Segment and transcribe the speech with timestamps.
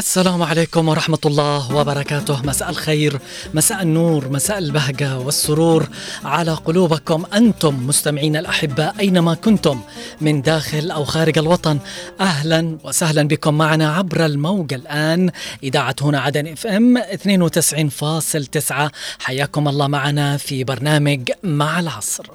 [0.00, 2.42] السلام عليكم ورحمة الله وبركاته.
[2.46, 3.20] مساء الخير
[3.54, 5.88] مساء النور مساء البهجة والسرور
[6.24, 9.80] على قلوبكم أنتم مستمعين الأحباء أينما كنتم
[10.20, 11.78] من داخل أو خارج الوطن.
[12.20, 15.30] أهلا وسهلا بكم معنا عبر الموجة الآن
[15.62, 22.26] إذاعة هنا عدن إف إم 92.9 حياكم الله معنا في برنامج مع العصر.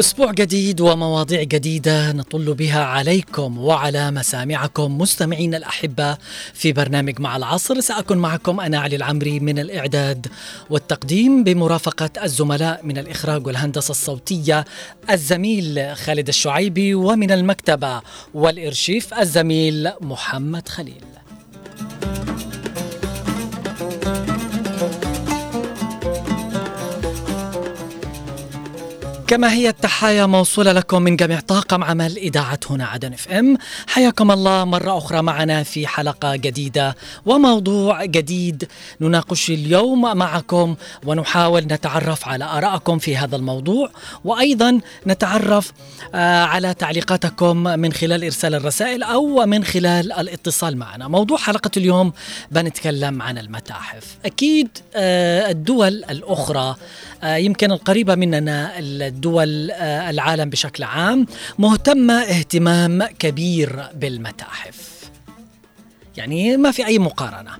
[0.00, 6.16] أسبوع جديد ومواضيع جديدة نطل بها عليكم وعلى مسامعكم مستمعين الأحبة
[6.54, 7.80] في برنامج مع العصر.
[7.80, 10.26] سأكون معكم أنا علي العمري من الإعداد
[10.70, 14.64] والتقديم بمرافقة الزملاء من الإخراج والهندسة الصوتية
[15.10, 18.00] الزميل خالد الشعيبي ومن المكتبة
[18.34, 21.04] والإرشيف الزميل محمد خليل.
[29.28, 33.56] كما هي التحايا موصولة لكم من جميع طاقم عمل إذاعة هنا عدن إف إم.
[33.86, 38.68] حياكم الله مرة أخرى معنا في حلقة جديدة وموضوع جديد
[39.00, 43.90] نناقش اليوم معكم ونحاول نتعرف على آرائكم في هذا الموضوع
[44.24, 45.72] وأيضا نتعرف
[46.14, 51.08] آه، على تعليقاتكم من خلال إرسال الرسائل أو من خلال الاتصال معنا.
[51.08, 52.12] موضوع حلقة اليوم
[52.50, 54.16] بنتكلم عن المتاحف.
[54.24, 56.76] أكيد آه، الدول الأخرى
[57.22, 58.78] آه، يمكن القريبة مننا
[59.18, 61.26] الدول آه، العالم بشكل عام
[61.58, 65.10] مهتمة اهتمام كبير بالمتاحف.
[66.16, 67.50] يعني ما في أي مقارنة.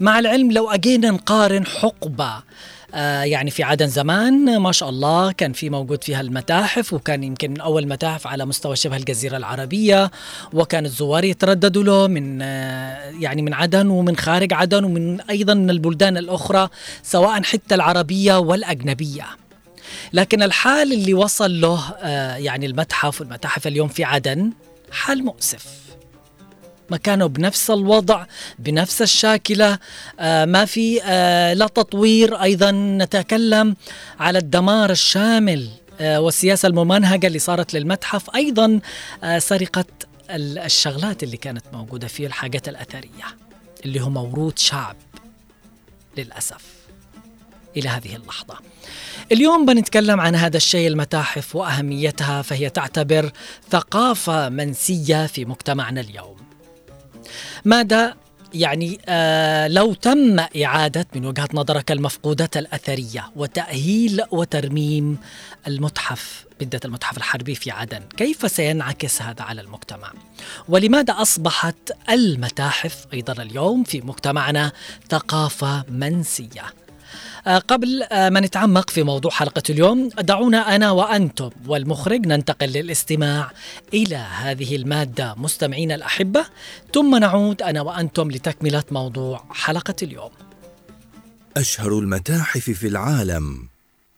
[0.00, 2.42] مع العلم لو أجينا نقارن حقبة
[2.94, 7.50] آه، يعني في عدن زمان ما شاء الله كان في موجود فيها المتاحف وكان يمكن
[7.50, 10.10] من أول متاحف على مستوى شبه الجزيرة العربية
[10.52, 15.70] وكان الزوار يترددوا له من آه، يعني من عدن ومن خارج عدن ومن أيضا من
[15.70, 16.68] البلدان الأخرى
[17.02, 19.43] سواء حتى العربية والأجنبية.
[20.12, 24.52] لكن الحال اللي وصل له آه، يعني المتحف والمتاحف اليوم في عدن
[24.92, 25.66] حال مؤسف.
[26.90, 28.26] ما كانوا بنفس الوضع
[28.58, 29.78] بنفس الشاكلة
[30.20, 32.70] آه، ما في آه، لا تطوير أيضا.
[32.70, 33.76] نتكلم
[34.20, 35.68] على الدمار الشامل
[36.00, 38.80] والسياسة الممنهجة اللي صارت للمتحف أيضا
[39.38, 39.84] سرقة
[40.30, 43.24] الشغلات اللي كانت موجودة فيه الحاجات الأثرية
[43.84, 44.96] اللي هو موروث شعب
[46.16, 46.73] للأسف.
[47.76, 48.58] إلى هذه اللحظة.
[49.32, 53.30] اليوم بنتكلم عن هذا الشيء المتاحف وأهميتها فهي تعتبر
[53.70, 56.36] ثقافة منسية في مجتمعنا اليوم.
[57.64, 58.14] ماذا
[58.54, 65.18] يعني آه لو تم إعادة من وجهة نظرك المفقودات الأثرية وتأهيل وترميم
[65.66, 70.12] المتحف بالذات المتحف الحربي في عدن كيف سينعكس هذا على المجتمع؟
[70.68, 74.72] ولماذا أصبحت المتاحف أيضا اليوم في مجتمعنا
[75.10, 76.83] ثقافة منسية؟
[77.46, 83.50] قبل آه، ما نتعمق في موضوع حلقة اليوم دعونا أنا وأنتم والمخرج ننتقل للاستماع
[83.94, 86.44] إلى هذه المادة مستمعين الأحبة.
[86.94, 90.30] ثم نعود أنا وأنتم لتكملة موضوع حلقة اليوم.
[91.56, 93.68] أشهر المتاحف في العالم.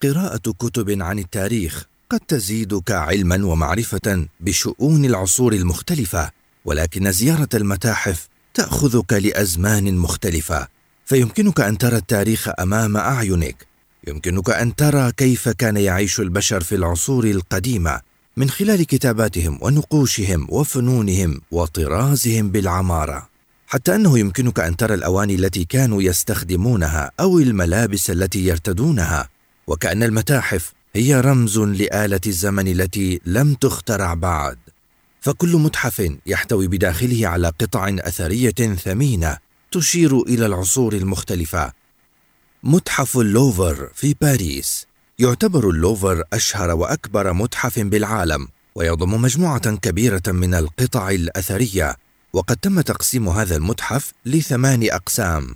[0.03, 6.31] قراءة كتب عن التاريخ قد تزيدك علما ومعرفة بشؤون العصور المختلفة
[6.65, 10.76] ولكن زيارة المتاحف تأخذك لأزمان مختلفة.
[11.07, 13.67] فيمكنك أن ترى التاريخ أمام أعينك.
[14.09, 18.01] يمكنك أن ترى كيف كان يعيش البشر في العصور القديمة
[18.37, 23.29] من خلال كتاباتهم ونقوشهم وفنونهم وطرازهم بالعمارة.
[23.67, 29.29] حتى أنه يمكنك أن ترى الأواني التي كانوا يستخدمونها أو الملابس التي يرتدونها
[29.67, 34.59] وكأن المتاحف هي رمز لآلة الزمن التي لم تخترع بعد.
[35.21, 41.73] فكل متحف يحتوي بداخله على قطع أثرية ثمينة تشير إلى العصور المختلفة.
[42.63, 44.87] متحف اللوفر في باريس.
[45.19, 51.97] يعتبر اللوفر أشهر وأكبر متحف بالعالم ويضم مجموعة كبيرة من القطع الأثرية
[52.33, 55.55] وقد تم تقسيم هذا المتحف لثمان أقسام.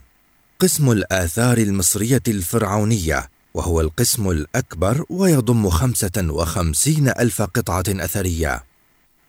[0.61, 8.65] قسم الآثار المصرية الفرعونية وهو القسم الأكبر ويضم خمسة وخمسين ألف قطعة أثرية.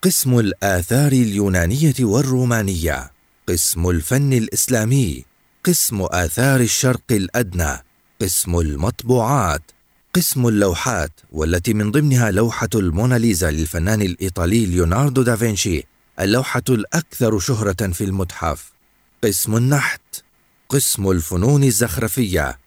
[0.01, 3.11] قسم الآثار اليونانية والرومانية.
[3.49, 5.25] قسم الفن الإسلامي
[5.63, 7.83] قسم آثار الشرق الأدنى
[8.21, 9.61] قسم المطبوعات
[10.13, 15.83] قسم اللوحات والتي من ضمنها لوحة الموناليزا للفنان الإيطالي ليوناردو دافنشي
[16.19, 18.71] اللوحة الأكثر شهرة في المتحف.
[19.23, 20.23] قسم النحت
[20.69, 22.59] قسم الفنون الزخرفية.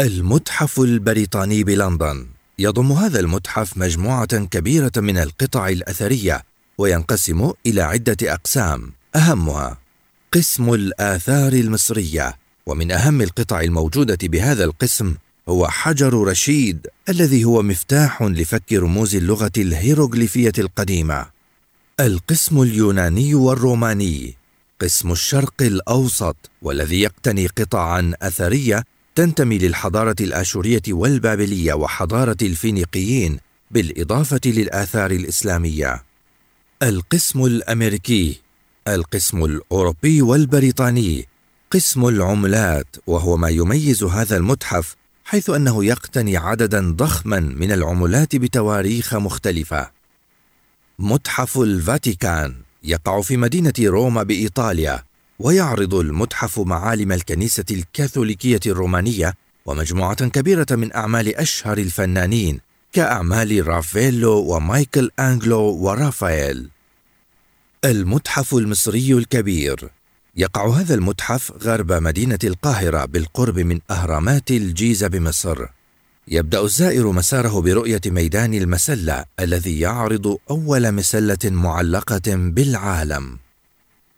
[0.00, 2.26] المتحف البريطاني بلندن.
[2.58, 6.44] يضم هذا المتحف مجموعة كبيرة من القطع الأثرية
[6.78, 8.92] وينقسم إلى عدة أقسام.
[9.16, 9.78] أهمها
[10.32, 12.36] قسم الآثار المصرية
[12.66, 15.14] ومن أهم القطع الموجودة بهذا القسم
[15.48, 21.26] هو حجر رشيد الذي هو مفتاح لفك رموز اللغة الهيروغليفية القديمة.
[22.00, 24.34] القسم اليوناني والروماني
[24.80, 33.38] قسم الشرق الأوسط والذي يقتني قطعا أثرية تنتمي للحضارة الآشورية والبابلية وحضارة الفينيقيين
[33.70, 36.02] بالإضافة للآثار الإسلامية.
[36.82, 38.40] القسم الأمريكي
[38.88, 41.26] القسم الأوروبي والبريطاني
[41.70, 49.14] قسم العملات وهو ما يميز هذا المتحف حيث أنه يقتني عددا ضخما من العملات بتواريخ
[49.14, 49.90] مختلفة.
[50.98, 55.02] متحف الفاتيكان يقع في مدينة روما بإيطاليا
[55.38, 59.34] ويعرض المتحف معالم الكنيسة الكاثوليكية الرومانية
[59.66, 62.60] ومجموعة كبيرة من أعمال أشهر الفنانين
[62.92, 66.70] كأعمال رافيلو ومايكل أنجلو ورافائيل.
[67.84, 69.90] المتحف المصري الكبير
[70.36, 75.66] يقع هذا المتحف غرب مدينة القاهرة بالقرب من أهرامات الجيزة بمصر.
[76.28, 83.38] يبدأ الزائر مساره برؤية ميدان المسلة الذي يعرض أول مسلة معلقة بالعالم.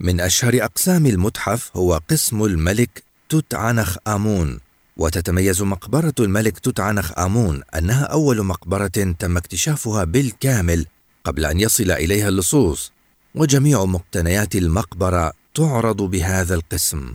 [0.01, 4.61] من أشهر أقسام المتحف هو قسم الملك توت عنخ آمون،
[4.97, 10.87] وتتميز مقبرة الملك توت عنخ آمون أنها أول مقبرة تم اكتشافها بالكامل
[11.25, 12.93] قبل أن يصل إليها اللصوص،
[13.35, 17.15] وجميع مقتنيات المقبرة تعرض بهذا القسم.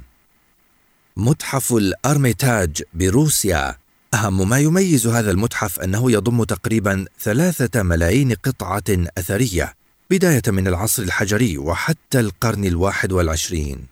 [1.17, 3.75] متحف الأرميتاج بروسيا.
[4.13, 8.83] أهم ما يميز هذا المتحف أنه يضم تقريبا ثلاثة ملايين قطعة
[9.17, 9.73] أثرية
[10.09, 13.85] بداية من العصر الحجري وحتى القرن الواحد والعشرين.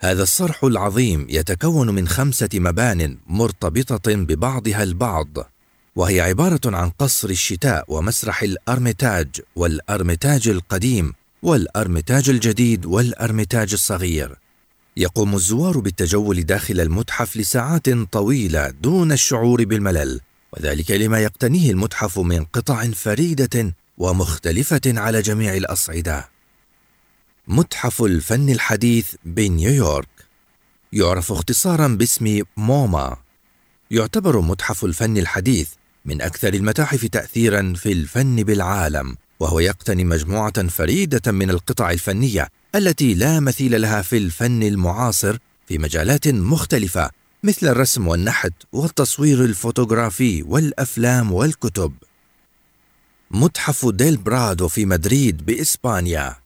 [0.00, 5.28] هذا الصرح العظيم يتكون من خمسة مبان مرتبطة ببعضها البعض
[5.96, 14.38] وهي عبارة عن قصر الشتاء ومسرح الأرميتاج والأرميتاج القديم والأرمتاج الجديد والأرمتاج الصغير.
[14.96, 20.20] يقوم الزوار بالتجول داخل المتحف لساعات طويلة دون الشعور بالملل
[20.52, 26.28] وذلك لما يقتنيه المتحف من قطع فريدة ومختلفة على جميع الأصعدة.
[27.48, 30.08] متحف الفن الحديث بنيويورك.
[30.92, 33.16] يعرف اختصارا باسم موما.
[33.90, 35.70] يعتبر متحف الفن الحديث
[36.04, 39.16] من أكثر المتاحف تأثيرا في الفن بالعالم.
[39.40, 45.38] وهو يقتني مجموعة فريدة من القطع الفنية التي لا مثيل لها في الفن المعاصر
[45.68, 47.10] في مجالات مختلفة
[47.42, 51.92] مثل الرسم والنحت والتصوير الفوتوغرافي والأفلام والكتب.
[53.30, 56.36] متحف ديل برادو في مدريد بإسبانيا.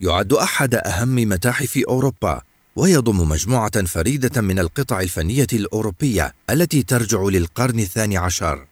[0.00, 2.40] يعد أحد أهم متاحف أوروبا
[2.76, 8.66] ويضم مجموعة فريدة من القطع الفنية الأوروبية التي ترجع للقرن الثاني عشر.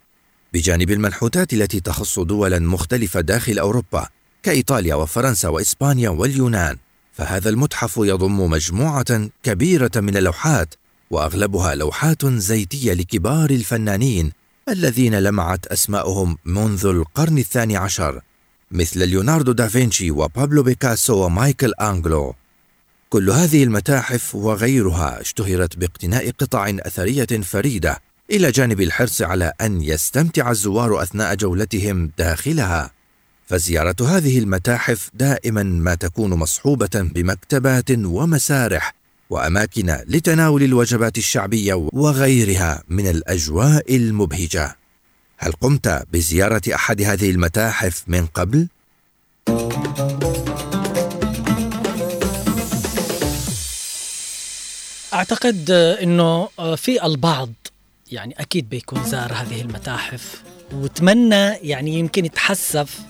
[0.52, 4.08] بجانب المنحوتات التي تخص دولا مختلفة داخل أوروبا
[4.42, 6.76] كإيطاليا وفرنسا وإسبانيا واليونان.
[7.12, 10.74] فهذا المتحف يضم مجموعة كبيرة من اللوحات
[11.10, 14.32] وأغلبها لوحات زيتية لكبار الفنانين
[14.68, 18.20] الذين لمعت أسماؤهم منذ القرن الثاني عشر
[18.70, 22.34] مثل ليوناردو دافنشي وبابلو بيكاسو ومايكل أنجلو.
[23.10, 28.00] كل هذه المتاحف وغيرها اشتهرت باقتناء قطع أثرية فريدة
[28.30, 32.90] إلى جانب الحرص على أن يستمتع الزوار أثناء جولتهم داخلها
[33.46, 38.94] فزيارة هذه المتاحف دائما ما تكون مصحوبة بمكتبات ومسارح
[39.30, 44.76] وأماكن لتناول الوجبات الشعبية وغيرها من الأجواء المبهجة.
[45.38, 48.68] هل قمت بزيارة أحد هذه المتاحف من قبل؟
[55.14, 55.70] أعتقد
[56.02, 57.50] إنه في البعض
[58.12, 63.00] يعني أكيد بيكون زار هذه المتاحف وتمنى يعني يمكن يتحسف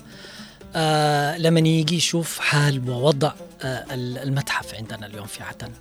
[0.75, 5.71] آه لما يجي يشوف حال ووضع آه المتحف عندنا اليوم في عدن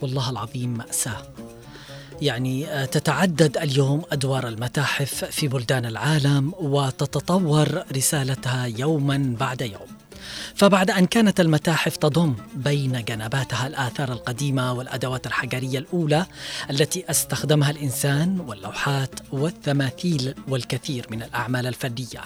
[0.00, 1.22] والله العظيم مأساة.
[2.22, 9.99] يعني آه تتعدد اليوم أدوار المتاحف في بلدان العالم وتتطور رسالتها يوما بعد يوم.
[10.54, 16.26] فبعد أن كانت المتاحف تضم بين جنباتها الآثار القديمة والأدوات الحجرية الأولى
[16.70, 22.22] التي استخدمها الإنسان واللوحات والتماثيل والكثير من الأعمال الفنية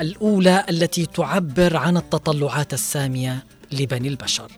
[0.00, 4.50] الأولى التي تعبر عن التطلعات السامية لبني البشر.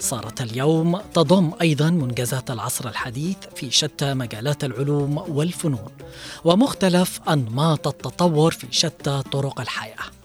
[0.00, 5.90] صارت اليوم تضم أيضا منجزات العصر الحديث في شتى مجالات العلوم والفنون
[6.44, 10.17] ومختلف أنماط التطور في شتى طرق الحياة.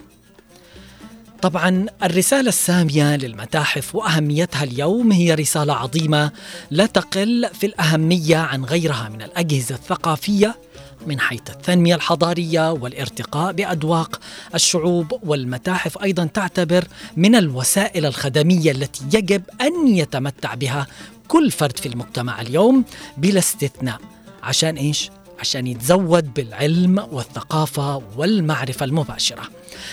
[1.43, 6.31] طبعا الرسالة السامية للمتاحف وأهميتها اليوم هي رسالة عظيمة
[6.71, 10.55] لا تقل في الأهمية عن غيرها من الأجهزة الثقافية
[11.07, 14.19] من حيث التنمية الحضارية والارتقاء بأذواق
[14.55, 20.87] الشعوب والمتاحف أيضا تعتبر من الوسائل الخدمية التي يجب أن يتمتع بها
[21.27, 22.85] كل فرد في المجتمع اليوم
[23.17, 23.99] بلا استثناء
[24.43, 25.09] عشان إيش؟
[25.43, 29.41] عشان يتزود بالعلم والثقافة والمعرفة المباشرة.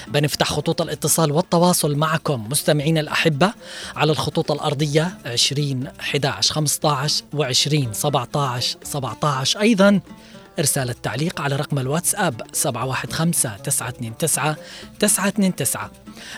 [0.08, 3.52] بنفتح خطوط الاتصال والتواصل معكم مستمعين الأحبة
[3.96, 10.00] على الخطوط الأرضية 20 11 15 و 20 17 17 أيضا
[10.60, 14.16] إرسال التعليق على رقم الواتساب 715 929
[14.98, 15.90] 929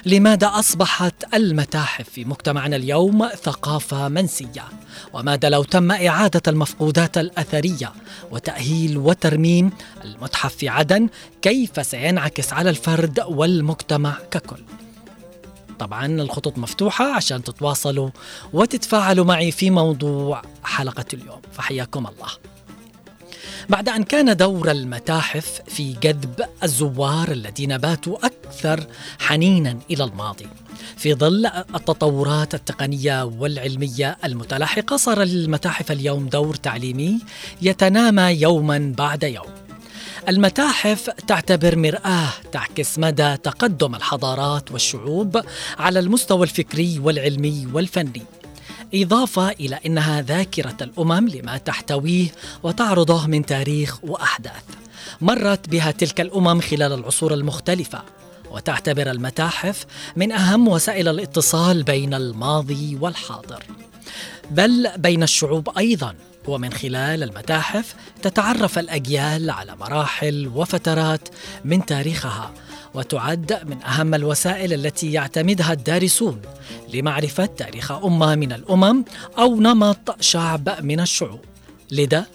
[0.06, 4.64] لماذا أصبحت المتاحف في مجتمعنا اليوم ثقافة منسية؟
[5.12, 7.92] وماذا لو تم إعادة المفقودات الأثرية
[8.30, 9.70] وتأهيل وترميم
[10.04, 11.08] المتحف في عدن
[11.42, 14.62] كيف سينعكس على الفرد والمجتمع ككل؟
[15.78, 18.10] طبعا الخطوط مفتوحة عشان تتواصلوا
[18.52, 22.51] وتتفاعلوا معي في موضوع حلقة اليوم فحياكم الله
[23.68, 28.86] بعد أن كان دور المتاحف في جذب الزوار الذين باتوا أكثر
[29.18, 30.46] حنينا إلى الماضي.
[30.96, 37.20] في ظل التطورات التقنية والعلمية المتلاحقة صار للمتاحف اليوم دور تعليمي
[37.62, 39.52] يتنامى يوما بعد يوم.
[40.28, 45.42] المتاحف تعتبر مرآة تعكس مدى تقدم الحضارات والشعوب
[45.78, 48.22] على المستوى الفكري والعلمي والفني.
[48.94, 52.28] إضافة إلى أنها ذاكرة الأمم لما تحتويه
[52.62, 54.64] وتعرضه من تاريخ وأحداث.
[55.20, 58.02] مرت بها تلك الأمم خلال العصور المختلفة
[58.50, 63.64] وتعتبر المتاحف من أهم وسائل الاتصال بين الماضي والحاضر.
[64.50, 66.14] بل بين الشعوب أيضا
[66.48, 71.28] ومن خلال المتاحف تتعرف الأجيال على مراحل وفترات
[71.64, 72.52] من تاريخها
[72.94, 76.42] وتعد من أهم الوسائل التي يعتمدها الدارسون
[76.94, 79.04] لمعرفة تاريخ أمة من الأمم
[79.38, 81.40] أو نمط شعب من الشعوب.
[81.90, 82.26] لذا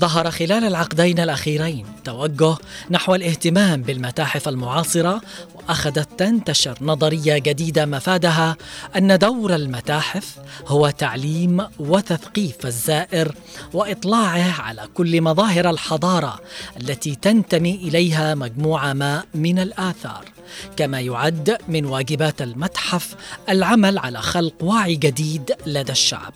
[0.00, 2.56] ظهر خلال العقدين الأخيرين توجه
[2.90, 5.20] نحو الاهتمام بالمتاحف المعاصرة
[5.54, 8.56] وأخذت تنتشر نظرية جديدة مفادها
[8.96, 13.34] أن دور المتاحف هو تعليم وتثقيف الزائر
[13.72, 16.40] وإطلاعه على كل مظاهر الحضارة
[16.80, 20.37] التي تنتمي إليها مجموعة ما من الآثار.
[20.76, 23.14] كما يعد من واجبات المتحف
[23.48, 26.32] العمل على خلق وعي جديد لدى الشعب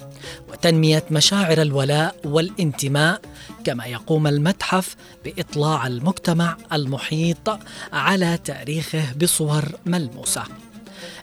[0.48, 3.20] وتنمية مشاعر الولاء والانتماء
[3.64, 7.58] كما يقوم المتحف بإطلاع المجتمع المحيط
[7.92, 10.44] على تاريخه بصور ملموسة.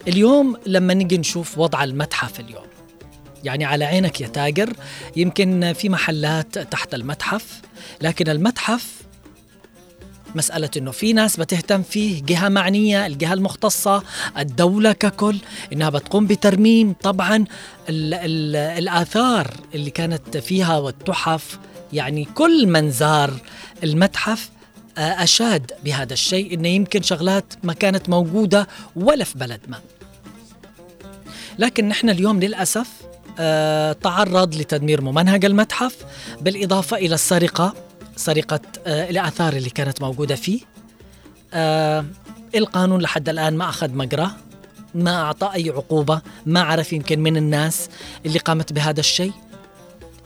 [0.07, 2.65] اليوم لما نجي نشوف وضع المتحف اليوم
[3.43, 4.73] يعني على عينك يا تاجر
[5.15, 7.61] يمكن في محلات تحت المتحف
[8.01, 8.98] لكن المتحف
[10.35, 14.03] مسألة أنه في ناس بتهتم فيه جهة معنية الجهة المختصة
[14.37, 15.37] الدولة ككل
[15.73, 17.35] أنها بتقوم بترميم طبعا
[17.89, 21.59] ال ال الآثار اللي كانت فيها والتحف.
[21.93, 23.33] يعني كل من زار
[23.83, 24.49] المتحف
[24.97, 29.79] آه، أشاد بهذا الشيء أنه يمكن شغلات ما كانت موجودة ولا في بلد ما.
[31.59, 32.87] لكن نحن اليوم للأسف
[33.39, 35.95] آه، تعرض لتدمير ممنهج المتحف
[36.41, 37.88] بالإضافة إلى السرقة.
[38.19, 40.59] سرقة آه، الآثار اللي كانت موجودة فيه.
[41.53, 42.05] آه،
[42.55, 44.31] القانون لحد الآن ما أخذ مجرى
[44.95, 47.89] ما أعطى أي عقوبة ما عرف يمكن من الناس
[48.25, 49.33] اللي قامت بهذا الشيء.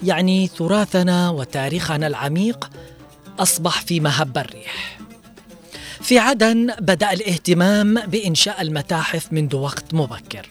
[0.04, 2.70] يعني تراثنا وتاريخنا العميق
[3.40, 5.00] أصبح في مهب الريح.
[6.02, 10.50] في عدن بدأ الاهتمام بإنشاء المتاحف منذ وقت مبكر.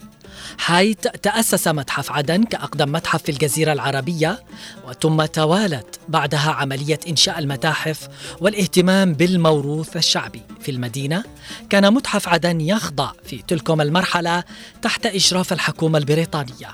[0.57, 4.43] حيث تأسس متحف عدن كأقدم متحف في الجزيرة العربية
[4.87, 8.07] وثم توالت بعدها عملية إنشاء المتاحف
[8.41, 11.23] والاهتمام بالموروث الشعبي في المدينة.
[11.69, 14.43] كان متحف عدن يخضع في تلكم المرحلة
[14.81, 16.69] تحت إشراف الحكومة البريطانية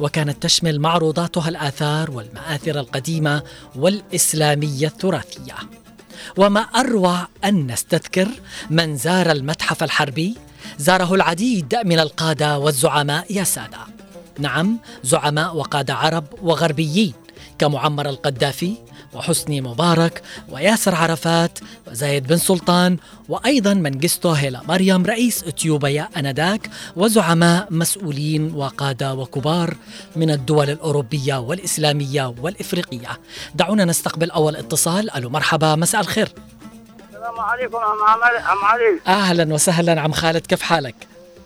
[0.00, 3.42] وكانت تشمل معروضاتها الآثار والمآثر القديمة
[3.76, 5.54] والإسلامية التراثية.
[6.36, 8.28] وما أروع أن نستذكر
[8.70, 10.36] من زار المتحف الحربي
[10.78, 13.78] زاره العديد من القادة والزعماء يا سادة.
[14.38, 17.12] نعم زعماء وقادة عرب وغربيين
[17.58, 18.74] كمعمر القذافي
[19.14, 21.58] وحسني مبارك وياسر عرفات
[21.90, 22.96] وزايد بن سلطان
[23.28, 29.76] وأيضا منجستو هيلا مريم رئيس إثيوبيا أنذاك وزعماء مسؤولين وقادة وكبار
[30.16, 33.20] من الدول الأوروبية والإسلامية والإفريقية.
[33.54, 35.10] دعونا نستقبل أول اتصال.
[35.16, 36.28] ألو مرحبا مساء الخير.
[37.24, 39.00] السلام عليكم عم علي.
[39.06, 40.94] أهلا وسهلا عم خالد كيف حالك؟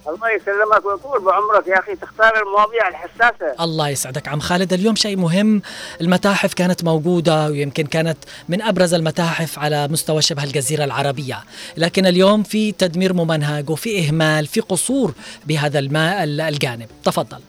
[0.09, 1.97] الله يسلمك ويطول بعمرك يا أخي.
[1.97, 3.65] تختار المواضيع الحساسة.
[3.65, 4.29] الله يسعدك.
[4.29, 5.63] عم خالد اليوم شيء مهم.
[6.01, 8.19] المتاحف كانت موجودة ويمكن كانت
[8.49, 11.45] من أبرز المتاحف على مستوى شبه الجزيرة العربية.
[11.77, 15.13] لكن اليوم في تدمير ممنهج وفي إهمال في قصور
[15.47, 16.89] بهذا الماء الجانب.
[17.05, 17.41] تفضل.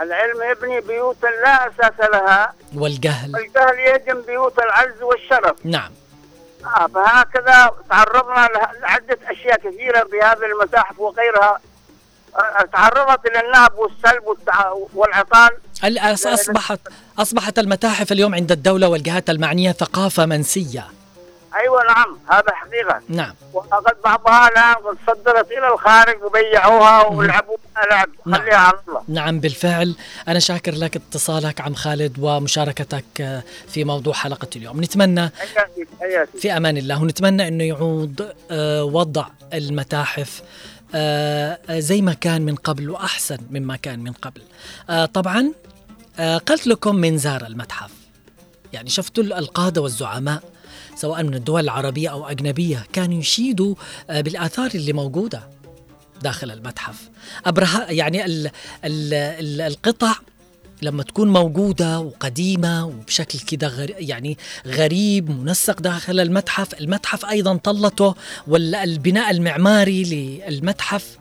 [0.00, 2.52] العلم يبني بيوتا لا أساس لها.
[2.74, 3.32] والجهل.
[3.34, 5.56] والجهل يهدم بيوت العز والشرف.
[5.64, 5.90] نعم.
[6.64, 8.48] آه فهكذا تعرضنا
[8.82, 11.60] لعدة أشياء كثيرة بهذه المتاحف وغيرها.
[12.72, 14.22] تعرضت إلى النهب والسلب
[14.94, 15.50] والعطال.
[16.34, 16.80] أصبحت
[17.18, 20.86] أصبحت المتاحف اليوم عند الدولة والجهات المعنية ثقافة منسية؟
[21.58, 23.02] أيوه نعم هذا حقيقة.
[23.08, 23.34] نعم.
[23.52, 27.58] وقد بعضها الآن قد صدرت إلى الخارج وبيعوها ولعبوها
[27.90, 28.40] لعب نعم.
[28.40, 29.02] خليها على الله.
[29.08, 29.96] نعم بالفعل.
[30.28, 34.82] أنا شاكر لك اتصالك عم خالد ومشاركتك آه، في موضوع حلقة اليوم.
[34.82, 36.38] نتمنى حياتي حياتي.
[36.38, 40.42] في أمان الله ونتمنى إنه يعود آه، وضع المتاحف
[40.94, 44.42] آه، زي ما كان من قبل وأحسن مما كان من قبل.
[45.06, 45.52] طبعا
[46.46, 47.90] قلت لكم من زار المتحف.
[48.72, 50.42] يعني شفتوا القادة والزعماء؟
[50.98, 53.74] سواء من الدول العربية أو أجنبية كانوا يشيدوا
[54.10, 55.48] آه، بالآثار اللي موجودة
[56.22, 57.10] داخل المتحف.
[57.46, 58.46] أبرها يعني ال
[58.84, 60.14] ال ال القطع
[60.82, 68.14] لما تكون موجودة وقديمة وبشكل كده غري يعني غريب منسق داخل المتحف المتحف أيضا طلته
[68.46, 70.04] والبناء المعماري
[70.48, 71.18] للمتحف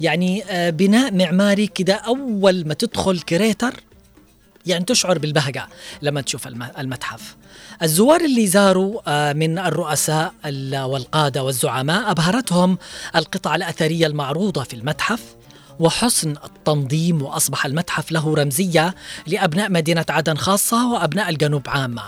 [0.00, 3.74] يعني آه، بناء معماري كده أول ما تدخل كريتر
[4.66, 5.66] يعني تشعر بالبهجة
[6.02, 7.36] لما تشوف الم- المتحف.
[7.82, 12.78] الزوار اللي زاروا آه، من الرؤساء ال- والقادة والزعماء أبهرتهم
[13.16, 15.20] القطع الأثرية المعروضة في المتحف
[15.80, 18.94] وحسن التنظيم وأصبح المتحف له رمزية
[19.26, 22.02] لأبناء مدينة عدن خاصة وأبناء الجنوب عامة.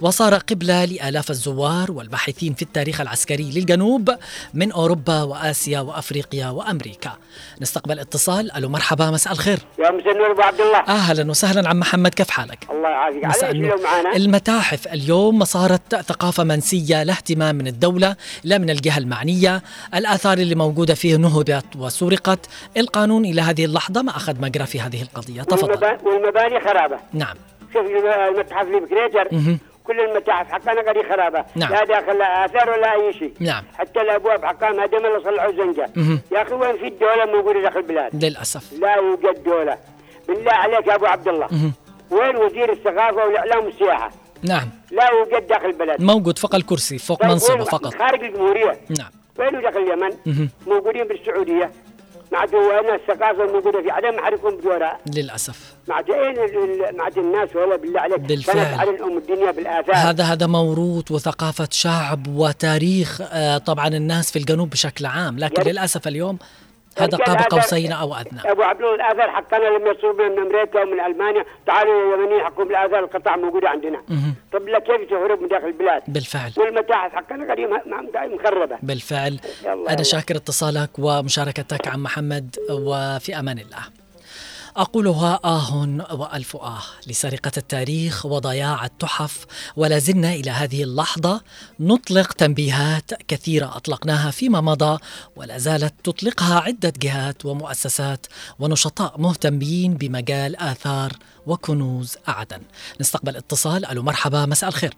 [0.00, 4.10] وصار قبلة لآلاف الزوار والباحثين في التاريخ العسكري للجنوب
[4.54, 7.12] من أوروبا وآسيا وأفريقيا وأمريكا.
[7.60, 8.52] نستقبل اتصال.
[8.56, 9.58] ألو مرحبا مساء الخير.
[9.78, 10.78] يا مساء النور أبو عبد الله.
[10.78, 13.24] أهلا وسهلا عم محمد كيف حالك؟ الله يعافيك.
[13.24, 13.74] مساء النور.
[13.74, 19.62] اليوم معنا المتاحف اليوم صارت ثقافة منسية لا اهتمام من الدولة لا من الجهة المعنية.
[19.94, 22.46] الآثار اللي موجودة فيه نهبت وسرقت.
[22.76, 25.42] القانون إلى هذه اللحظة ما أخذ مجرى في هذه القضية.
[25.42, 25.74] تفضل.
[25.74, 26.96] والمبا- والمباني خرابة.
[27.12, 27.36] نعم.
[27.72, 27.82] شوف
[28.28, 29.58] المتحف اللي بكريتر.
[29.84, 31.72] كل المتاحف حقنا قاعد خرابه نعم.
[31.72, 33.32] لا داخل آثار ولا أي شيء.
[33.40, 33.64] نعم.
[33.78, 35.90] حتى الأبواب حقها هدم الله صلحوا زنجة.
[35.96, 36.20] مهم.
[36.32, 38.72] يا أخي وين في الدولة موجوده داخل البلاد؟ للأسف.
[38.72, 39.78] لا يوجد دولة.
[40.28, 41.72] بالله عليك يا أبو عبد الله مهم.
[42.10, 44.10] وين وزير الثقافة والإعلام والسياحة؟
[44.42, 44.70] نعم.
[44.90, 47.94] لا يوجد داخل البلد موجود فوق الكرسي فوق طيب منصبه فقط.
[47.94, 49.10] خارج الجمهورية؟ نعم.
[49.38, 50.10] وين داخل اليمن.
[50.66, 51.70] موجودين بالسعودية.
[52.32, 55.74] معناته وين الثقافة الموجودة في حد يكون بدورها للأسف.
[55.88, 56.36] معناته اين
[56.96, 58.20] معناته الناس ولا بالله عليك.
[58.20, 58.56] بالفعل.
[58.56, 59.94] كانت على الأم الدنيا بالآثار.
[59.94, 66.08] هذا هذا موروث وثقافة شعب وتاريخ آه، طبعا الناس في الجنوب بشكل عام لكن للأسف
[66.08, 66.38] اليوم
[66.98, 68.40] هذا قاب قوسين أو أدنى.
[68.44, 72.70] أبو عبد الله الاثار حقنا لما يصيروا من أمريكا ومن ألمانيا تعالوا يا يمنيين حقهم
[72.70, 74.02] الاثار القطع موجوده عندنا.
[74.52, 76.52] طب لا كيف تهرب من داخل البلاد؟ بالفعل.
[76.56, 77.82] والمتاحف حقنا قديمه
[78.14, 78.78] مخربة.
[78.82, 79.40] بالفعل.
[79.64, 80.02] يلا.
[80.02, 83.99] شاكر اتصالك ومشاركتك عم محمد وفي أمان الله.
[84.76, 85.74] أقولها آه
[86.12, 86.82] وألف آه.
[87.06, 91.40] لسرقة التاريخ وضياع التحف ولا زلنا إلى هذه اللحظة
[91.80, 94.98] نطلق تنبيهات كثيرة أطلقناها فيما مضى
[95.36, 98.26] ولا زالت تطلقها عدة جهات ومؤسسات
[98.58, 101.12] ونشطاء مهتمين بمجال آثار
[101.46, 102.62] وكنوز عدن
[103.00, 103.86] نستقبل اتصال.
[103.86, 104.94] ألو مرحبا مساء الخير.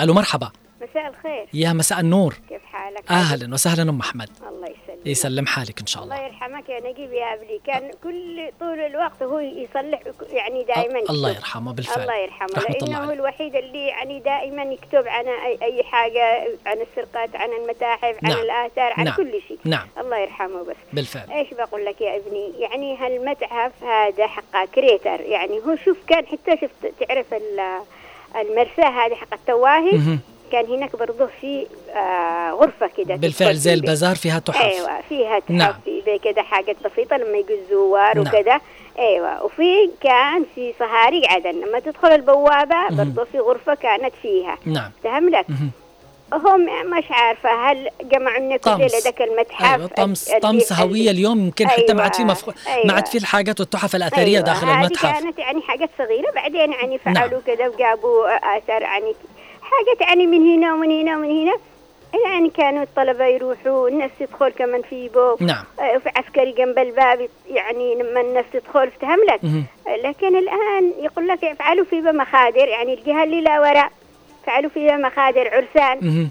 [0.00, 0.50] ألو مرحبا.
[0.82, 1.48] مساء الخير.
[1.54, 2.34] يا مساء النور.
[2.48, 4.28] كيف حالك؟ أهلا وسهلا أم أحمد.
[4.48, 4.85] الله يسلمك.
[5.06, 6.14] يسلم حالك إن شاء الله.
[6.16, 7.60] الله يرحمك يا نجيب يا أبلي.
[7.66, 10.98] كان كل طول الوقت هو يصلح يعني دائما.
[11.10, 11.30] الله.
[11.30, 12.02] يرحمه بالفعل.
[12.02, 12.48] الله يرحمه.
[12.70, 13.10] لأنه هو.
[13.12, 18.40] الوحيد اللي يعني دائما يكتب عن اي, أي حاجة عن السرقات عن المتاحف عن نعم.
[18.40, 19.16] الآثار عن نعم.
[19.16, 19.58] كل شيء.
[19.64, 19.86] نعم.
[19.98, 20.76] الله يرحمه بس.
[20.92, 21.30] بالفعل.
[21.30, 25.20] إيش بقول لك يا ابني؟ يعني هالمتحف هذا حق كريتر.
[25.20, 27.80] يعني هو شوف كان حتى شفت تعرف ال-
[28.36, 30.18] المرساه هذه حق التواهي.
[30.52, 35.50] كان هناك برضه في آه غرفة كده بالفعل زي البازار فيها تحف أيوه فيها تحف
[35.50, 35.74] نعم.
[36.06, 38.26] زي كده حاجات بسيطة لما يجوا الزوار نعم.
[38.26, 38.60] وكده
[38.98, 42.96] أيوه وفي كان في صهاريج عدن لما تدخل البوابة مهم.
[42.96, 45.46] برضه في غرفة كانت فيها نعم فهم لك.
[46.32, 46.66] هم
[46.98, 48.70] مش عارفة هل جمعوا لنا كل.
[48.70, 52.34] لدك المتحف أيوه طمس طمس هوية اليوم يمكن حتى ما عاد في أيوة،.
[52.66, 52.92] ما أيوة.
[52.92, 54.40] عاد في الحاجات والتحف الأثرية أيوة.
[54.40, 57.14] داخل المتحف كانت يعني حاجات صغيرة بعدين يعني نعم.
[57.14, 59.14] فعلوا كده وجابوا اثار يعني
[59.70, 61.56] حاجات يعني من هنا ومن هنا ومن هنا.
[62.24, 65.42] يعني كانوا الطلبة يروحوا الناس تدخل كمان في بوك.
[65.42, 65.64] نعم.
[65.80, 69.40] آه، وفي عسكري جنب الباب يعني لما الناس تدخل افتهم لك.
[70.04, 73.92] لكن الآن يقول لك افعلوا فيها مخادر يعني الجهة اللي لا وراء.
[74.46, 76.28] فعلوا فيها مخادر عرسان.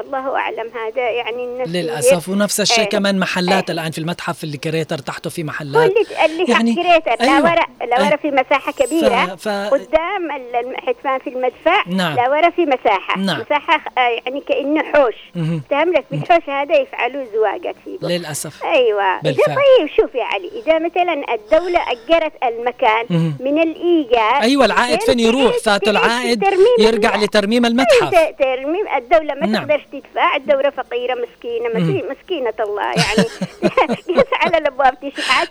[0.00, 2.88] والله أعلم هذا يعني الناس للأسف ونفس الشيء إيه.
[2.88, 3.74] كمان محلات إيه.
[3.78, 7.42] الآن في المتحف اللي كريتر تحته في محلات اللي اللي يعني- كريتر لا أيوة.
[7.42, 8.18] وراء لا وراء أي.
[8.18, 9.48] في مساحة كبيرة ف...
[9.48, 9.48] ف...
[9.48, 12.16] قدام ال- الحتفان في المدفع نعم.
[12.16, 13.40] لا وراء في مساحة نعم.
[13.40, 15.62] مساحة آه، يعني كأنه حوش مهم.
[15.70, 19.56] فهم لك بالحوش هذا يفعلوا زواجات فيه للأسف أيوه إذا بالفعل.
[19.56, 23.06] طيب شوف يا علي إذا مثلا الدولة أجرت المكان.
[23.40, 26.44] من الإيجار أيوه العائد فين يروح تعيد العائد
[26.78, 29.66] يرجع لترميم المتحف ترميم الدولة ما نعم.
[29.66, 31.68] تقدرش تدفع الدورة فقيرة مسكينة
[32.10, 33.28] مسكينة, الله يعني
[34.08, 35.48] جالسة على الأبواب تشحت.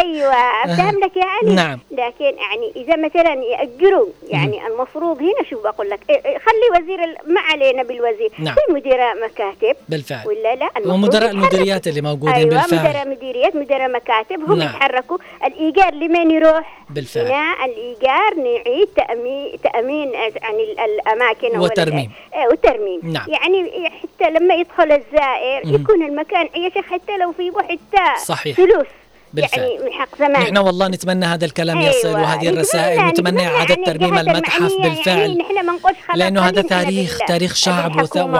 [0.00, 1.78] أيوة أفهم لك يعني نعم.
[1.90, 7.82] لكن يعني إذا مثلا يأجروا يعني المفروض هنا شو بقول لك خلي وزير ما علينا
[7.82, 8.54] بالوزير نعم.
[8.54, 11.30] في مدراء مكاتب بالفعل ولا لا ومدراء.
[11.30, 14.68] المديريات اللي موجودين أيوة بالفعل مدراء مديريات مدراء مكاتب هم نعم.
[14.68, 17.26] يتحركوا الإيجار لمن يروح بالفعل.
[17.26, 22.10] هنا الإيجار نعيد تأمين تأمين يعني ال- الأماكن وترميم.
[22.34, 23.26] إيه، وترميم نعم.
[23.28, 25.74] يعني حتى لما يدخل الزائر مم.
[25.74, 28.56] يكون المكان يا شيخ حتى لو في حتى صحيح.
[28.56, 28.86] فلوس
[29.34, 29.60] بالفعل.
[29.62, 30.32] يعني من حق زمان.
[30.42, 31.90] نحن والله نتمنى هذا الكلام أيوة.
[31.90, 35.18] يصل وهذه الرسائل نتمنى- إعادة يعني ترميم المتحف المعنية بالفعل.
[35.18, 38.38] يعني نحن ما نقولش لأنه هذا تاريخ بال- تاريخ شعب وغيره.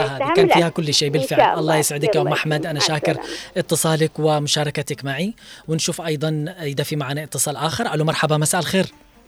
[0.00, 0.32] هذه.
[0.36, 0.48] كان.
[0.48, 1.58] فيها كل شيء بالفعل.
[1.58, 1.76] الله.
[1.76, 2.66] يسعدك يا أحمد.
[2.66, 3.16] أنا مع شاكر.
[3.56, 5.34] اتصالك ومشاركتك معي.
[5.68, 7.94] ونشوف أيضا إذا في معنا اتصال آخر.
[7.94, 8.36] ألو مرحبا.
[8.36, 8.86] مساء الخير.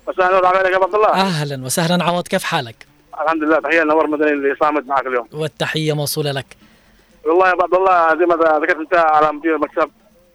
[0.08, 0.46] مساء النور.
[0.46, 2.04] عليك يا عبد الله؟ أهلا وسهلا.
[2.04, 2.86] عوض كيف حالك؟
[3.24, 5.28] الحمد لله تحية لنور مدني اللي صامت معك اليوم.
[5.32, 6.56] والتحية موصولة لك.
[7.26, 9.90] والله يا عبد الله زي ما ذكرت أنت على مدير المكتب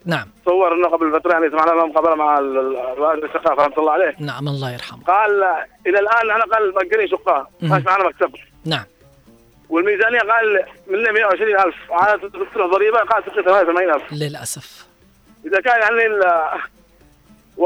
[0.05, 0.27] نعم.
[0.45, 3.91] صور انه قبل فترة يعني سمعنا له مقابله مع ال- ال- الوالد الثقافه رحمة الله
[3.91, 4.15] عليه.
[4.19, 5.03] نعم الله يرحمه.
[5.03, 5.43] قال
[5.87, 7.47] إلى الآن أنا قال مأجرين شقه.
[7.61, 8.35] ماشي معنا مكتب.
[8.65, 8.83] نعم.
[9.69, 14.85] والميزانية قال من 120000 وعلى تدخل ضريبة قال 88000 للأسف.
[15.45, 16.19] إذا كان يعني
[17.57, 17.65] و...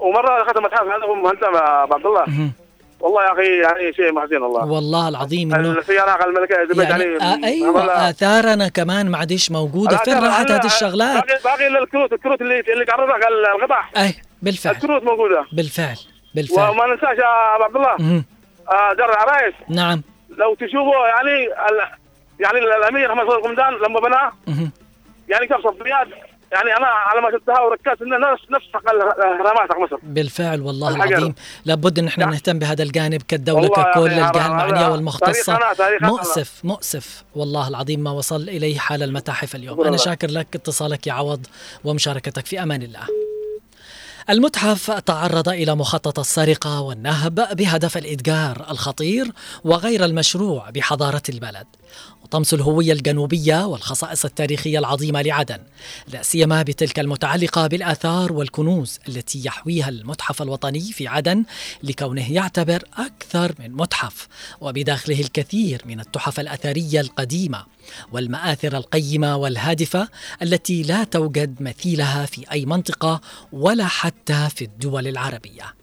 [0.00, 2.50] ومرة اخذت متحف مهندم يا ابو عبد الله.
[3.00, 4.64] والله يا أخي يعني شيء محزن والله.
[4.66, 9.96] والله العظيم إنه السيارة الملكيه زبد يعني يعني آه أيوه آثارنا كمان ما عادش موجودة.
[9.96, 14.74] فين راحت هذه الشغلات؟ باقي باقي الكروت الكروت اللي اللي تعرضها قال القطع أي بالفعل.
[14.74, 15.44] الكروت موجودة.
[15.52, 15.96] بالفعل
[16.34, 16.70] بالفعل.
[16.70, 18.22] وما ننساش يا أبو عبد الله.
[18.70, 20.02] آه در العرايس نعم.
[20.30, 21.80] لو تشوفوا يعني ال...
[22.40, 24.32] يعني الأمير محمد القمدان لما بناه.
[25.28, 26.06] يعني كيف صفيات
[26.52, 29.96] يعني أنا على ما شفتها وركزت إنه نفس نفس حق مصر.
[30.02, 31.08] بالفعل والله الحجر.
[31.16, 31.34] العظيم.
[31.64, 35.56] لابد إن إحنا يعني- نهتم بهذا الجانب كالدولة والله يا ككل الجهة هذا المعنية والمختصة
[35.56, 36.08] تاريخنا- تاريخنا.
[36.08, 37.24] مؤسف مؤسف.
[37.34, 39.82] والله العظيم ما وصل إليه حال المتاحف اليوم.
[39.82, 39.96] لك.
[39.96, 41.46] شاكر لك اتصالك يا عوض
[41.84, 43.00] ومشاركتك في أمان الله.
[44.30, 49.26] المتحف تعرض إلى مخطط السرقة والنهب بهدف الإتجار الخطير
[49.64, 51.66] وغير المشروع بحضارة البلد.
[52.30, 55.58] وطمس الهوية الجنوبية والخصائص التاريخية العظيمة لعدن
[56.08, 61.44] لا سيما بتلك المتعلقة بالآثار والكنوز التي يحويها المتحف الوطني في عدن
[61.82, 64.28] لكونه يعتبر أكثر من متحف
[64.60, 67.64] وبداخله الكثير من التحف الأثرية القديمة
[68.12, 70.08] والمآثر القيمة والهادفة
[70.42, 73.20] التي لا توجد مثيلها في أي منطقة
[73.52, 75.74] ولا حتى في الدول العربية.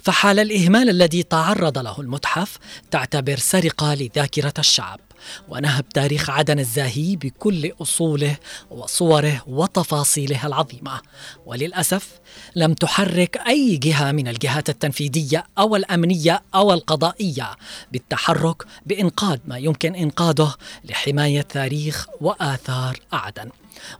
[0.00, 2.58] فحال الإهمال الذي تعرض له المتحف
[2.90, 5.05] تعتبر سرقة لذاكرة الشعب.
[5.48, 8.36] ونهب تاريخ عدن الزاهي بكل أصوله
[8.70, 11.00] وصوره وتفاصيله العظيمة.
[11.46, 12.20] وللأسف
[12.56, 17.50] لم تحرك أي جهة من الجهات التنفيذية أو الأمنية أو القضائية
[17.92, 23.50] بالتحرك بإنقاذ ما يمكن إنقاذه لحماية تاريخ وآثار عدن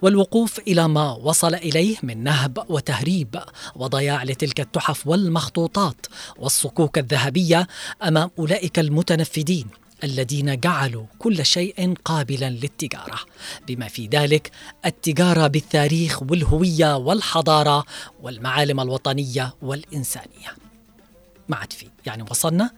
[0.02, 3.40] والوقوف إلى ما وصل إليه من نهب وتهريب
[3.76, 6.06] وضياع لتلك التحف والمخطوطات
[6.38, 7.66] والصكوك الذهبية
[8.02, 9.66] أمام أولئك المتنفذين.
[10.04, 13.18] الذين جعلوا كل شيء قابلا للتجارة.
[13.66, 14.50] بما في ذلك
[14.86, 17.84] التجارة بالتاريخ والهوية والحضارة
[18.22, 20.54] والمعالم الوطنية والإنسانية.
[21.48, 22.70] ما عاد في يعني وصلنا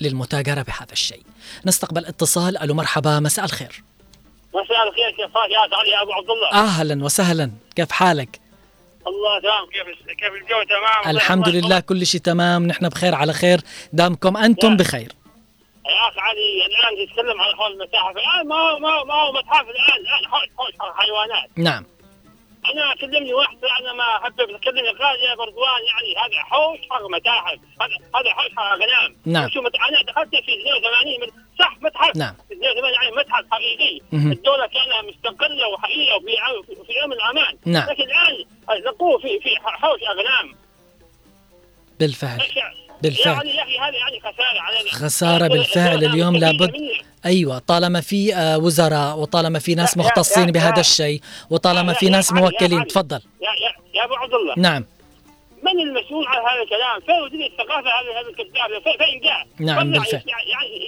[0.00, 1.22] للمتاجرة بهذا الشيء.
[1.66, 2.58] نستقبل اتصال.
[2.58, 3.82] ألو مرحبا مساء الخير.
[4.54, 6.52] مساء الخير كيف يا علي يا أبو عبد الله.
[6.52, 7.50] أهلا وسهلا.
[7.76, 8.40] كيف حالك؟
[9.06, 9.66] الله تمام.
[9.72, 12.66] كيف كيف الجو؟ تمام؟ الحمد لله كل شيء تمام.
[12.66, 13.60] نحن بخير على خير.
[13.92, 15.12] دامكم أنتم بخير.
[15.90, 18.16] يا اخ علي الآن تتكلم عن حول المتاحف.
[18.16, 20.00] الآن ما هو ما هو ما هو متحف الآن.
[20.00, 21.50] الآن حوش حوش حيوانات.
[21.56, 21.86] نعم.
[22.72, 26.10] أنا كلمني واحد أنا ما حبيت اتكلم قال يا بردوان يعني.
[26.16, 27.58] هذا حوش حق متاحف.
[27.80, 29.16] هذا هذا حوش حق غنام.
[29.26, 29.48] نعم.
[29.48, 29.76] شو مت...
[29.76, 31.26] أنا دخلت في 82 من...
[31.58, 32.16] صح متحف.
[32.16, 32.34] نعم.
[32.48, 34.00] في 82 يعني متحف حقيقي.
[34.12, 37.58] الدولة كانت مستقلة وحقيقيه وفي في امن الأمان.
[37.66, 37.90] نعم.
[37.90, 38.44] لكن الآن
[38.84, 40.54] لقوه في في حوش أغنام.
[42.00, 42.40] بالفعل.
[43.02, 43.34] بالفعل.
[43.34, 46.72] يعني يا أخي هذا يعني خسارة علينا خسارة بالفعل اليوم لابد
[47.26, 52.86] أيوة طالما في آه، وزراء وطالما في ناس مختصين بهذا الشيء وطالما في ناس موكلين.
[52.86, 53.20] تفضل.
[53.40, 53.48] يا
[54.00, 54.54] يا أبو عبد الله.
[54.56, 54.84] نعم.
[55.74, 60.22] من المسؤول عن هذا الكلام؟ فين وزير الثقافة هذا هذا الكذاب؟ فين جاء؟ نعم، بالفعل.
[60.26, 60.80] يعني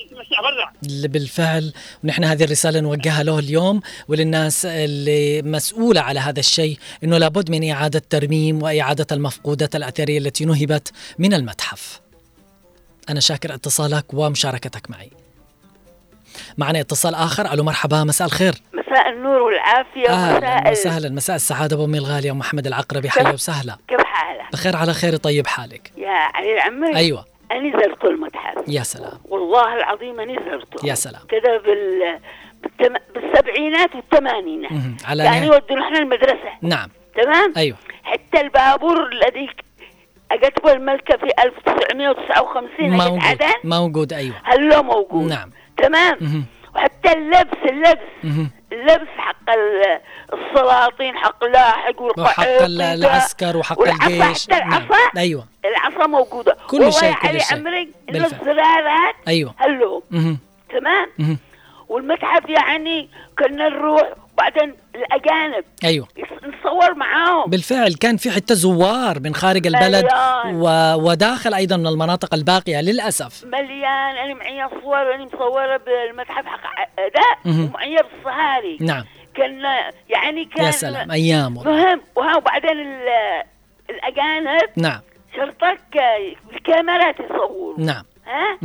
[0.87, 1.73] اللي بالفعل
[2.05, 7.71] ونحن هذه الرسالة نوجهها له اليوم وللناس اللي مسؤولة على هذا الشيء إنه لابد من
[7.71, 12.01] إعادة ترميم وإعادة المفقودات الأثرية التي نهبت من المتحف.
[13.09, 15.11] أنا شاكر اتصالك ومشاركتك معي.
[16.59, 21.85] معنا اتصال آخر ألو مرحبا مساء مساء مساء النور والعافية أهلا وسهلا مساء السعادة أبو
[21.85, 23.79] امي الغالية ام محمد العقربي حيا وسهلا.
[23.89, 25.93] كيف حالك؟ بخير على خير طيب حالك.
[25.97, 27.25] يا علي العمري أيوه.
[27.53, 28.65] أنا زرت المتحف.
[28.69, 29.19] يا سلام.
[29.25, 30.87] والله العظيم أنا زرته.
[30.87, 31.23] يا سلام.
[31.29, 32.19] كذا بال
[32.63, 32.95] بالتم...
[33.15, 34.71] بالسبعينات والثمانينات.
[35.05, 36.53] على يعني نهاية يودونا إحنا المدرسة.
[36.63, 36.89] نعم.
[37.15, 37.77] تمام؟ أيوة.
[38.03, 39.49] حتى البابور الذي
[40.31, 43.23] أجته الملكة في 1959 نجت موجود.
[43.25, 44.35] عدن موجود أيوة.
[44.45, 45.51] هلا موجود؟ نعم.
[45.77, 46.45] تمام؟ مهم.
[46.75, 48.43] وحتى اللبس اللبس.
[48.73, 50.01] اللبس حق ال-
[50.33, 54.69] السلاطين حق لاحق وحق العسكر وحق الجيش حتى نعم.
[54.73, 57.59] العصا أيوة العصا موجودة كل شيء، كل شيء.
[57.59, 58.41] عمرك بالفعل.
[58.41, 60.39] الزرارات أيوة هلو مهم.
[60.71, 61.39] تمام.
[61.89, 63.09] والمتحف يعني
[63.39, 64.03] كنا نروح
[64.35, 65.65] وبعدين الأجانب.
[65.85, 66.09] أيوة.
[66.17, 67.51] يص- نصور معاهم.
[67.51, 70.55] بالفعل كان في حتى زوار من خارج البلد مليان.
[70.55, 70.95] و...
[71.09, 73.45] وداخل أيضا من المناطق الباقية للأسف.
[73.45, 74.17] مليان.
[74.17, 76.89] أنا معي صور أنا مصورة بالمتحف حق
[77.45, 77.65] مهم.
[77.65, 79.05] ومعي بالصهاري نعم.
[79.37, 81.73] كنا يعني كان يا سلام أيام والله.
[81.73, 82.01] مهم.
[82.17, 83.43] وها وبعدين ال-
[83.91, 85.01] الأجانب نعم.
[85.37, 85.81] شرطك
[86.55, 88.05] الكاميرات يصوروا نعم.
[88.27, 88.59] ها.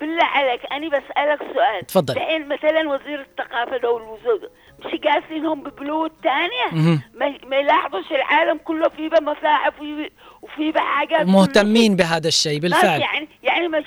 [0.00, 1.86] بالله عليك أنا بسألك سؤال.
[1.86, 2.16] تفضل.
[2.16, 4.50] الحين مثلا وزير الثقافة ده والوزير
[4.86, 6.98] مش قاسينهم ببلود تانية.
[7.48, 9.74] ما, يلاحظوش العالم كله في به متاحف
[10.42, 12.60] وفي به حاجات مهتمين بهذا الشيء.
[12.60, 13.84] بالفعل يعني يعني مش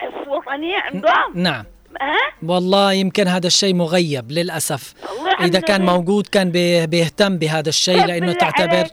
[0.00, 1.64] حس وطنية عندهم نعم
[2.00, 2.16] ها
[2.48, 4.94] والله يمكن هذا الشيء مغيب للأسف
[5.40, 5.84] إذا كان.
[5.86, 8.84] موجود كان بي- بيهتم بهذا الشيء لأنه تعتبر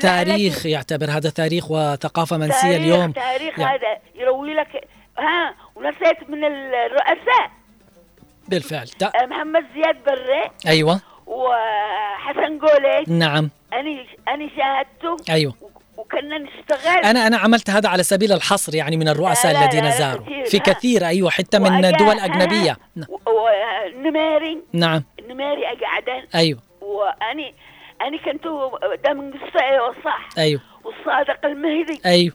[0.00, 6.30] تاريخ؟ يعتبر هذا تاريخ وثقافة منسية تاريخ اليوم تاريخ يعني هذا يروي لك ها ونسيت
[6.30, 7.50] من الرؤساء
[8.48, 8.88] بالفعل.
[8.88, 10.50] تا- آه، محمد زياد بري.
[10.66, 11.00] أيوة.
[11.26, 13.04] وحسن قولي.
[13.08, 13.50] نعم.
[13.72, 15.32] أنا أنا شاهدته.
[15.32, 15.54] أيوة.
[15.60, 15.68] و-
[16.00, 17.04] وكنا نشتغل.
[17.04, 20.24] أنا أنا عملت هذا على سبيل الحصر يعني من الرؤساء لا، لا، الذين زاروا.
[20.24, 20.60] كثير، في ها.
[20.62, 22.76] كثير أيوة حتى من دول ها، أجنبية.
[22.96, 23.20] ن- و-
[23.96, 25.04] ونميري نعم.
[25.28, 26.60] نميري أقعدن أيوة.
[26.80, 27.54] وأني
[28.02, 28.44] أنا كنت
[29.04, 30.28] ده من قصة أيوة صح.
[30.38, 30.60] أيوة.
[30.84, 32.00] والصادق المهدي.
[32.06, 32.34] أيوة.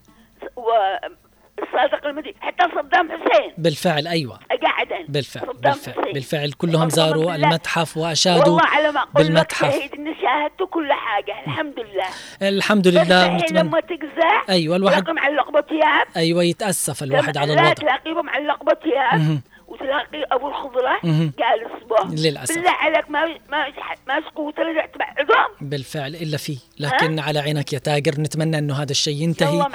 [1.61, 6.13] والصادق المهدي حتى صدام حسين بالفعل أيوة أقعدن بالفعل صدام بالفعل حسين.
[6.13, 7.35] بالفعل كلهم زاروا بالله.
[7.47, 9.71] المتحف وأشادوا والله على ما بالمتحف.
[9.75, 12.07] شهيد إني شاهدت كل حاجة الحمد لله
[12.49, 17.37] الحمد بس لله الحين ونتمنى لما تقزع أيوة، الواحد- تلاقي معلق بثياب أيوة يتأسف الواحد
[17.37, 19.41] على لا الوضع تلاقيه معلق بثياب مهم.
[19.67, 20.99] وتلاقي أبو الخضرة.
[21.03, 22.55] جالس به للأسف.
[22.55, 23.67] بالله عليك ما ما
[24.07, 26.57] ما قوة رجع تبعدهم بالفعل إلا فيه.
[26.79, 29.57] لكن على عينك يا تاجر نتمنى أنه هذا الشيء ينتهي.
[29.57, 29.69] مع.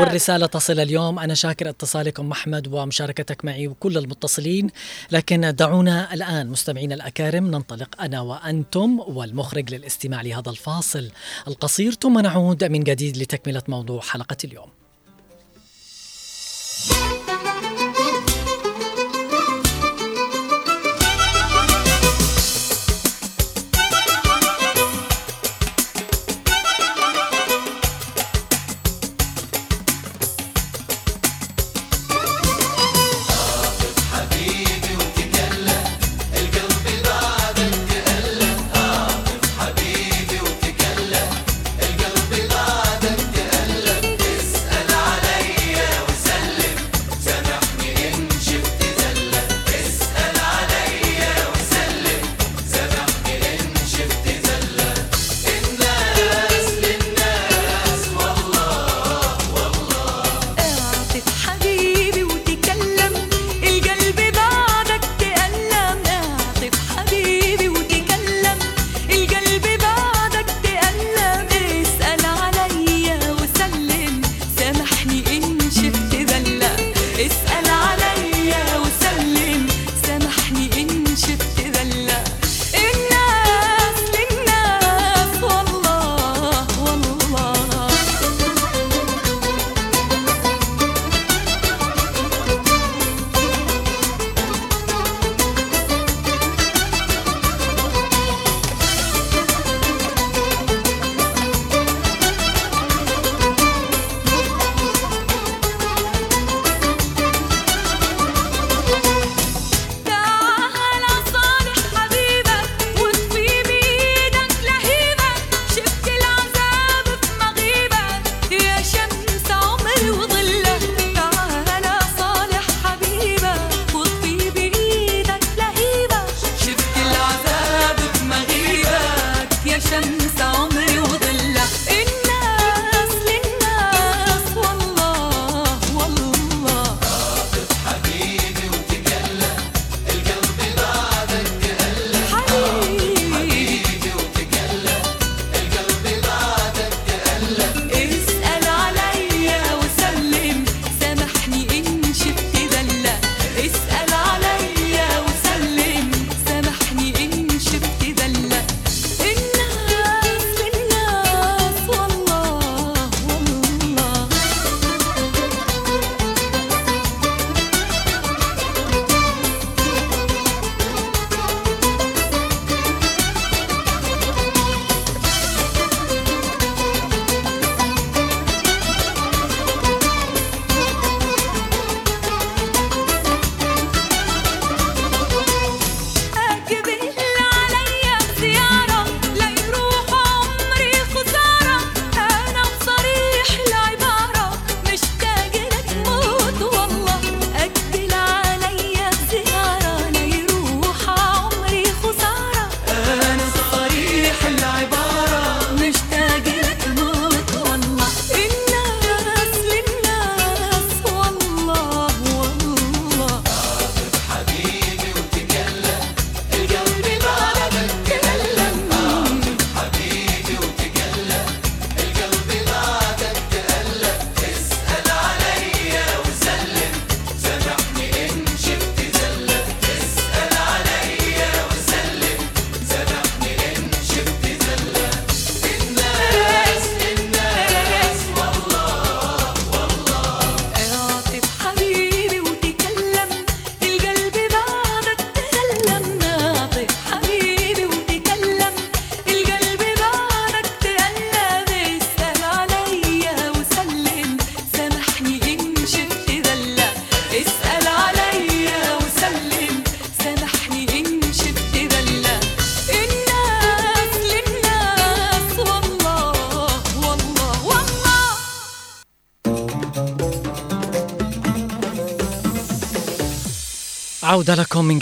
[0.00, 1.18] والرسالة تصل اليوم.
[1.18, 4.70] أنا شاكر اتصالكم أحمد ومشاركتك معي وكل المتصلين.
[5.10, 11.10] لكن دعونا الآن مستمعينا الأكارم ننطلق أنا وأنتم والمخرج للاستماع لهذا الفاصل
[11.48, 11.92] القصير.
[11.92, 14.83] ثم نعود من جديد لتكملة موضوع حلقة اليوم.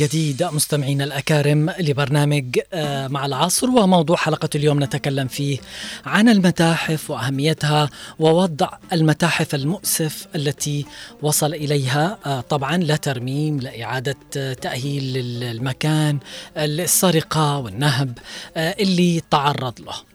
[0.02, 0.42] جديد.
[0.42, 5.58] مستمعينا الأكارم لبرنامج آه، مع العصر وموضوع حلقة اليوم نتكلم فيه
[6.06, 10.86] عن المتاحف وأهميتها ووضع المتاحف المؤسف التي
[11.22, 12.18] وصل إليها.
[12.26, 16.18] آه، طبعا لا ترميم لا إعادة آه، تأهيل المكان
[16.56, 18.18] السرقة والنهب
[18.56, 20.11] اللي تعرض له.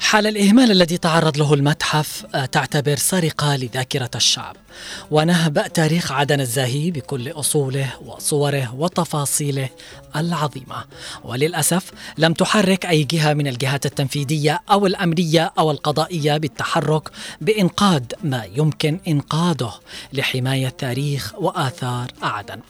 [0.00, 4.56] حال الإهمال الذي تعرض له المتحف تعتبر سرقة لذاكرة الشعب.
[5.10, 9.68] ونهب تاريخ عدن الزاهي بكل أصوله وصوره وتفاصيله
[10.16, 10.84] العظيمة.
[11.24, 17.08] وللأسف لم تحرك أي جهة من الجهات التنفيذية أو الأمنية أو القضائية بالتحرك
[17.40, 19.74] بإنقاذ ما يمكن إنقاذه
[20.12, 22.60] لحماية تاريخ وآثار عدن.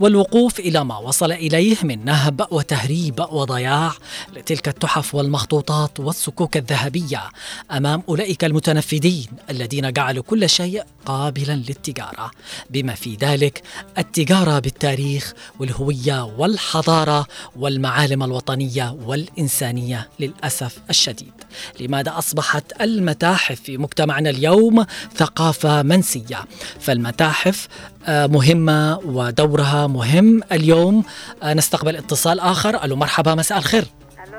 [0.00, 3.92] والوقوف إلى ما وصل إليه من نهب وتهريب وضياع
[4.36, 7.22] لتلك التحف والمخطوطات والصكوك الذهبية
[7.70, 12.30] أمام أولئك المتنفذين الذين جعلوا كل شيء قابلا للتجارة.
[12.70, 13.62] بما في ذلك
[13.98, 21.39] التجارة بالتاريخ والهوية والحضارة والمعالم الوطنية والإنسانية للأسف الشديد.
[21.80, 24.86] لماذا أصبحت المتاحف في مجتمعنا اليوم
[25.16, 26.44] ثقافة منسية.
[26.80, 27.68] فالمتاحف
[28.06, 30.40] آه، مهمة ودورها مهم.
[30.52, 31.04] اليوم
[31.42, 32.84] آه، نستقبل اتصال آخر.
[32.84, 33.84] ألو مرحبا مساء الخير.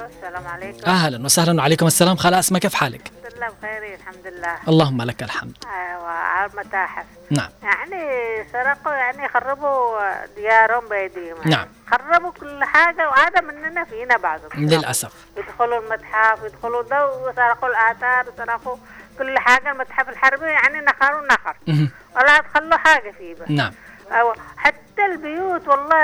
[0.02, 0.90] ألو السلام عليكم.
[0.90, 2.16] أهلا وسهلا وعليكم السلام.
[2.16, 4.58] خالة أسماء كيف حالك؟ الحمد لله بخير الحمد لله.
[4.68, 5.58] اللهم لك الحمد.
[5.66, 7.06] أيوه على المتاحف.
[7.32, 7.50] نعم.
[7.64, 8.04] يعني
[8.52, 10.00] سرقوا يعني خربوا
[10.36, 11.38] ديارهم بأيديهم.
[11.38, 11.50] يعني.
[11.50, 11.68] نعم.
[11.92, 15.14] خربوا كل حاجة وهذا مننا فينا بعضهم للأسف.
[15.38, 18.78] يدخلوا المتحف يدخلوا ده وسرقوا الآثار وسرقوا
[19.18, 21.22] كل حاجة المتحف الحربي يعني نخر
[21.68, 21.92] مهم.
[22.16, 23.50] ولا تخلوا حاجة فيه بس.
[23.50, 23.74] نعم.
[24.12, 25.98] أو حتى البيوت والله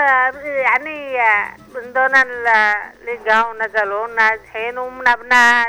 [0.45, 1.17] يعني
[1.76, 2.12] من دون
[3.06, 5.67] لقوا نزلوا نازحين ومن أبناء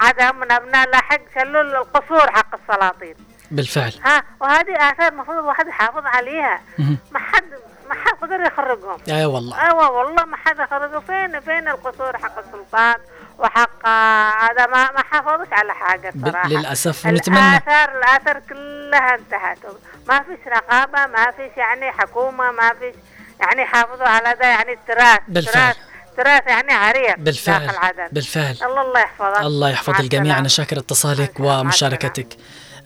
[0.00, 3.14] عدم من أبناء لاحق شلوا القصور حق السلاطين.
[3.50, 3.92] بالفعل.
[4.04, 6.60] ها وهذه آثار المفروض الواحد يحافظ عليها.
[7.12, 7.44] ما حد
[7.88, 8.98] ما حد قدر يخرجهم.
[9.08, 9.66] اي والله.
[9.66, 12.96] أيوه والله ما حد يخرجوا فين فين القصور حق السلطان؟
[13.38, 13.88] وحق
[14.42, 19.58] هذا ما ما حافظوش على حاجة الصراحه للأسف ونتمنى الآثار الآثار كلها انتهت.
[20.08, 22.94] ما فيش رقابة ما فيش يعني حكومة ما فيش
[23.40, 25.74] يعني حافظوا على ده يعني التراث بالفعل.
[25.74, 25.76] تراث
[26.16, 27.66] تراث يعني عريق بالفعل.
[27.66, 28.56] داخل عدن بالفعل.
[28.62, 30.38] الله الله يحفظك الله يحفظ الجميع.
[30.38, 31.32] أنا شاكر اتصالك.
[31.40, 32.28] ومشاركتك.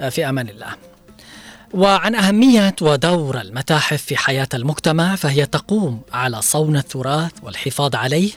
[0.00, 0.91] آه، في أمان الله.
[1.74, 8.32] وعن أهمية ودور المتاحف في حياة المجتمع فهي تقوم على صون التراث والحفاظ عليه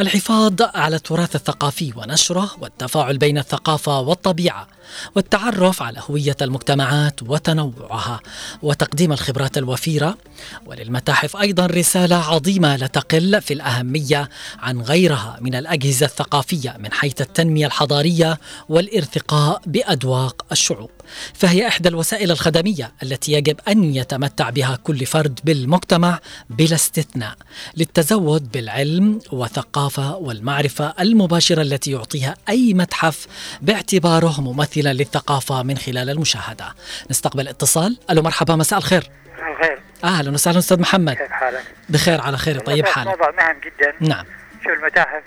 [0.00, 4.66] الحفاظ على التراث الثقافي ونشره والتفاعل بين الثقافة والطبيعة.
[5.14, 8.20] والتعرف على هوية المجتمعات وتنوعها
[8.62, 10.18] وتقديم الخبرات الوفيرة.
[10.66, 14.28] وللمتاحف أيضا رسالة عظيمة لا تقل في الأهمية
[14.58, 18.38] عن غيرها من الأجهزة الثقافية من حيث التنمية الحضارية
[18.68, 20.90] والارتقاء بأذواق الشعوب.
[21.34, 26.18] فهي إحدى الوسائل الخدمية التي يجب أن يتمتع بها كل فرد بالمجتمع
[26.50, 27.34] بلا استثناء
[27.76, 33.26] للتزود بالعلم والثقافة والمعرفة المباشرة التي يعطيها أي متحف
[33.62, 34.40] باعتباره
[34.80, 36.74] ممثلا للثقافة من خلال المشاهدة.
[37.10, 37.98] نستقبل اتصال.
[38.10, 39.02] ألو مرحبا مساء الخير.
[39.62, 41.14] خير أهلا وسهلا أستاذ محمد.
[41.14, 43.92] كيف حالك؟ بخير على خير طيب حالك؟ موضوع مهم جدا.
[44.00, 44.24] نعم.
[44.64, 45.22] شوف المتاحف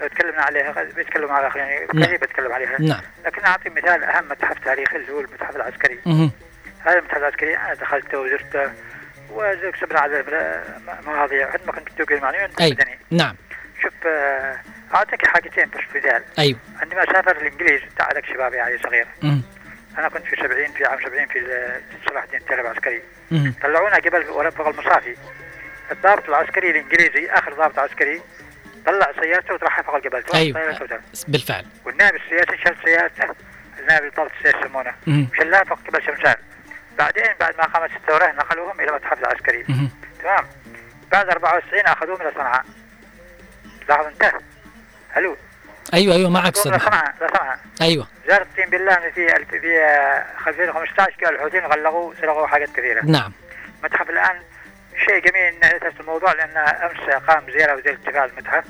[0.00, 2.04] لو تكلمنا عليها بيتكلموا على يعني نعم.
[2.04, 2.80] كثير بيتكلم عليها.
[2.80, 3.00] نعم.
[3.26, 5.98] لكن أعطي مثال أهم متحف تاريخي اللي هو المتحف العسكري.
[6.06, 6.30] مهم.
[6.80, 8.70] هذا المتحف العسكري أنا دخلته وزرته
[9.30, 12.70] وزرت سبع عدد من المواضيع عندما كنت توقي المعنوي أي.
[12.70, 13.36] مدني نعم.
[13.82, 14.58] شوف آه،
[14.94, 16.58] أعطيك حاجتين بس مثال أيوه.
[16.80, 19.06] عندما سافر الإنجليز تعالك شبابي يعني صغير.
[19.22, 19.42] مهم.
[19.98, 21.40] أنا كنت في 70 في عام 70 في
[22.08, 23.02] صلاح الدين التالي العسكري.
[23.62, 25.16] طلعونا قبل ورا فوق المصافي.
[25.92, 28.22] الضابط العسكري الإنجليزي آخر ضابط عسكري
[28.86, 31.00] طلع سيارته وطرحها فوق الجبل كوثر.
[31.28, 31.66] بالفعل.
[31.84, 33.34] والنائب السياسي شال سيارته.
[33.78, 34.94] النائب الضابط السياسي يسمونه.
[35.38, 36.36] شلها فوق جبل شمسان.
[36.98, 39.64] بعدين بعد ما قامت الثوره نقلوهم إلى المتحف العسكري.
[39.68, 39.90] مهم.
[40.22, 40.44] تمام.
[41.12, 42.64] بعد 94 أخذوهم إلى صنعاء.
[43.88, 44.32] لاحظ انت
[45.16, 45.36] ألو.
[45.94, 48.06] أيوه أيوه معك إلى صنعاء أيوه.
[48.28, 53.04] زار الدين بالله في في آه، 2015 قال الحوثيين غلقوا سرقوا حاجات كثيرة.
[53.04, 53.32] نعم.
[53.80, 54.36] المتحف الآن
[55.06, 58.64] شيء جميل إن الموضوع لأن أمس قام زيارة وزير الدفاع المتحف.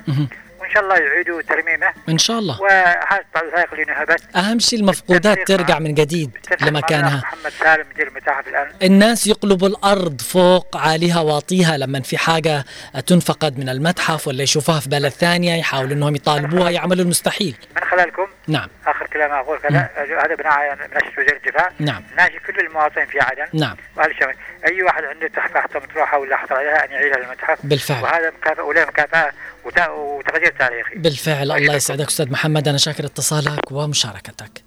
[0.65, 1.87] وان شاء الله يعيدوا ترميمه.
[2.09, 2.59] إن شاء الله.
[2.59, 8.47] بعض الوثائق اللي نهبت أهم شيء المفقودات ترجع من جديد لمكانها محمد سالم مدير المتاحف
[8.47, 8.67] الآن.
[8.83, 12.65] الناس يقلبوا الأرض فوق عاليها واطيها لما في حاجة
[13.07, 17.55] تنفقد من المتحف ولا يشوفوها في بلد ثانية يحاولوا أنهم يطالبوها يعملوا المستحيل.
[17.75, 18.67] من خلالكم؟ نعم.
[18.87, 19.89] آخر كلام أقول كذا.
[19.97, 21.69] هذا بناء من نشر وزير الدفاع.
[21.79, 22.03] نعم.
[22.17, 23.75] ناشي كل المواطنين في عدن نعم.
[23.97, 24.35] واهل الشمال
[24.67, 28.03] أي واحد عنده تحفه مطروحة ولا حصل عليها ان يعيدها للمتحف بالفعل.
[28.03, 29.31] وهذا مكافاه وله مكافأة
[29.65, 30.95] وت- وتغيير تاريخي.
[30.95, 31.41] بالفعل.
[31.43, 31.75] الله أشكركم.
[31.75, 32.67] يسعدك أستاذ محمد.
[32.67, 34.63] أنا شاكر اتصالك ومشاركتك.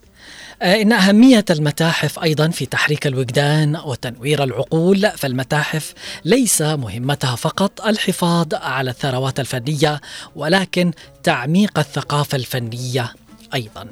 [0.63, 8.55] آه، إن أهمية المتاحف أيضا في تحريك الوجدان وتنوير العقول فالمتاحف ليس مهمتها فقط الحفاظ
[8.55, 10.01] على الثروات الفنية
[10.37, 13.13] ولكن تعميق الثقافة الفنية.
[13.55, 13.87] أيضا.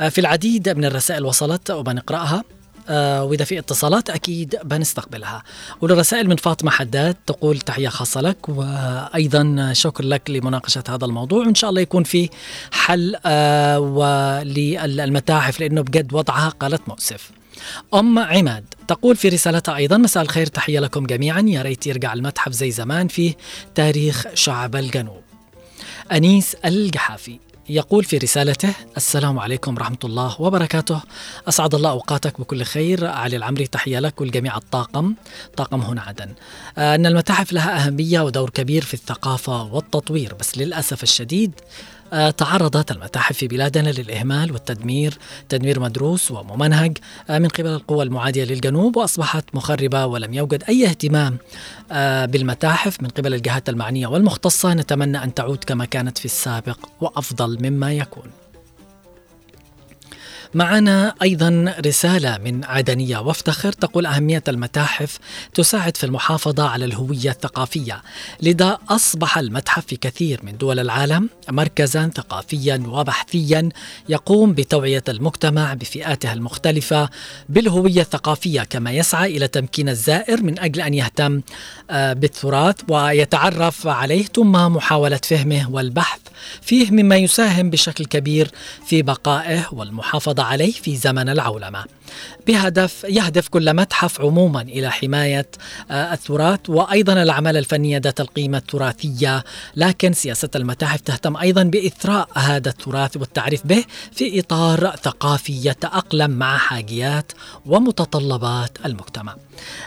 [0.00, 2.44] آه، في العديد من الرسائل وصلت وبنقرأها.
[2.88, 5.42] آه وإذا في اتصالات أكيد بنستقبلها.
[5.80, 11.54] والرسائل من فاطمة حداد تقول تحية خاصة لك وأيضا شكر لك لمناقشة هذا الموضوع وإن
[11.54, 12.30] شاء الله يكون في
[12.72, 17.30] حل آه وللمتاحف لأنه بجد وضعها قالت مؤسف.
[17.94, 21.40] أم عماد تقول في رسالتها أيضا مساء الخير تحية لكم جميعا.
[21.40, 23.34] يا ريت يرجع المتحف زي زمان فيه
[23.74, 25.22] تاريخ شعب الجنوب.
[26.12, 27.38] أنيس الجحافي
[27.68, 31.00] يقول في رسالته السلام عليكم ورحمة الله وبركاته.
[31.48, 33.06] أسعد الله أوقاتك بكل خير.
[33.06, 35.14] علي العمري تحية لك ولجميع الطاقم.
[35.56, 36.34] طاقم هنا عدن.
[36.78, 41.52] آه، أن المتاحف لها أهمية ودور كبير في الثقافة والتطوير بس للأسف الشديد
[42.36, 46.98] تعرضت المتاحف في بلادنا للإهمال والتدمير تدمير مدروس وممنهج
[47.30, 51.38] آه، من قبل القوى المعادية للجنوب وأصبحت مخربة ولم يوجد أي اهتمام
[51.92, 53.02] آه، بالمتاحف.
[53.02, 58.43] من قبل الجهات المعنية والمختصة نتمنى أن تعود كما كانت في السابق وأفضل مما يكون.
[60.54, 65.18] معنا أيضا رسالة من عدنية وافتخر تقول أهمية المتاحف
[65.54, 68.02] تساعد في المحافظة على الهوية الثقافية
[68.42, 73.68] لذا أصبح المتحف في كثير من دول العالم مركزا ثقافيا وبحثيا
[74.08, 77.08] يقوم بتوعية المجتمع بفئاته المختلفة
[77.48, 81.40] بالهوية الثقافية كما يسعى إلى تمكين الزائر من أجل أن يهتم
[81.90, 86.20] آه، بالتراث ويتعرف عليه ثم محاولة فهمه والبحث
[86.62, 88.50] فيه مما يساهم بشكل كبير
[88.86, 91.84] في بقائه والمحافظة عليه في زمن العولمة
[92.46, 95.46] بهدف يهدف كل متحف عموما إلى حماية
[95.90, 99.44] آه، التراث وأيضا الأعمال الفنية ذات القيمة التراثية،
[99.76, 106.56] لكن سياسة المتاحف تهتم أيضا بإثراء هذا التراث والتعريف به في إطار ثقافي يتأقلم مع
[106.56, 107.32] حاجيات
[107.66, 109.36] ومتطلبات المجتمع.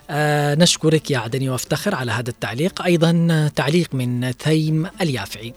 [0.09, 5.53] آه نشكرك يا عدني وافتخر على هذا التعليق، أيضا تعليق من ثيم اليافعي.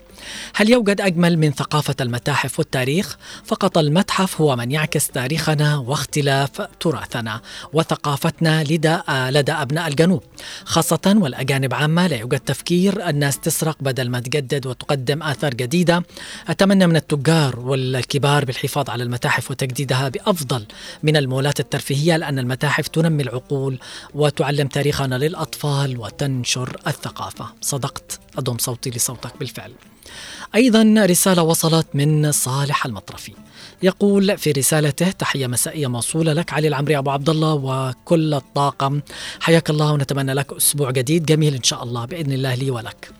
[0.55, 7.41] هل يوجد أجمل من ثقافة المتاحف والتاريخ؟ فقط المتحف هو من يعكس تاريخنا واختلاف تراثنا
[7.73, 10.23] وثقافتنا لدى لدى أبناء الجنوب
[10.65, 16.03] خاصة والأجانب عامة لا يوجد تفكير الناس تسرق بدل ما تجدد وتقدم آثار جديدة
[16.49, 20.67] أتمنى من التجار والكبار بالحفاظ على المتاحف وتجديدها بأفضل
[21.03, 23.79] من المولات الترفيهية لأن المتاحف تنمي العقول
[24.15, 27.47] وتعلم تاريخنا للأطفال وتنشر الثقافة.
[27.61, 29.73] صدقت أضم صوتي لصوتك بالفعل.
[30.55, 33.33] أيضا رسالة وصلت من صالح المطرفي.
[33.83, 39.01] يقول في رسالته تحية مسائية موصولة لك علي العمري أبو عبد الله وكل الطاقم.
[39.41, 43.11] حياك الله ونتمنى لك أسبوع جديد جميل إن شاء الله بإذن الله لي ولك.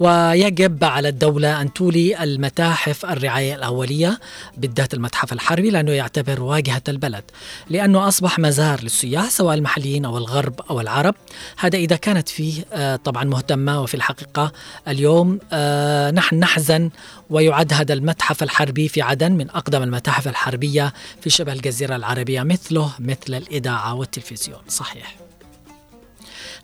[0.00, 4.20] ويجب على الدولة أن تولي المتاحف الرعاية الأولية
[4.56, 7.24] بالذات المتحف الحربي لأنه يعتبر واجهة البلد.
[7.70, 11.14] لأنه أصبح مزار للسياح سواء المحليين أو الغرب أو العرب.
[11.58, 14.52] هذا إذا كانت فيه آه، طبعا مهتمة وفي الحقيقة
[14.88, 16.90] اليوم آه، نحن نحزن
[17.30, 22.92] ويعد هذا المتحف الحربي في عدن من أقدم المتاحف الحربية في شبه الجزيرة العربية مثله
[22.98, 24.60] مثل الإذاعة والتلفزيون.
[24.68, 25.16] صحيح.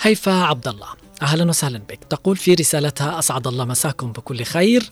[0.00, 1.98] هيفا عبد الله أهلا وسهلا بك.
[2.10, 4.90] تقول في رسالتها أسعد الله مساكم بكل خير.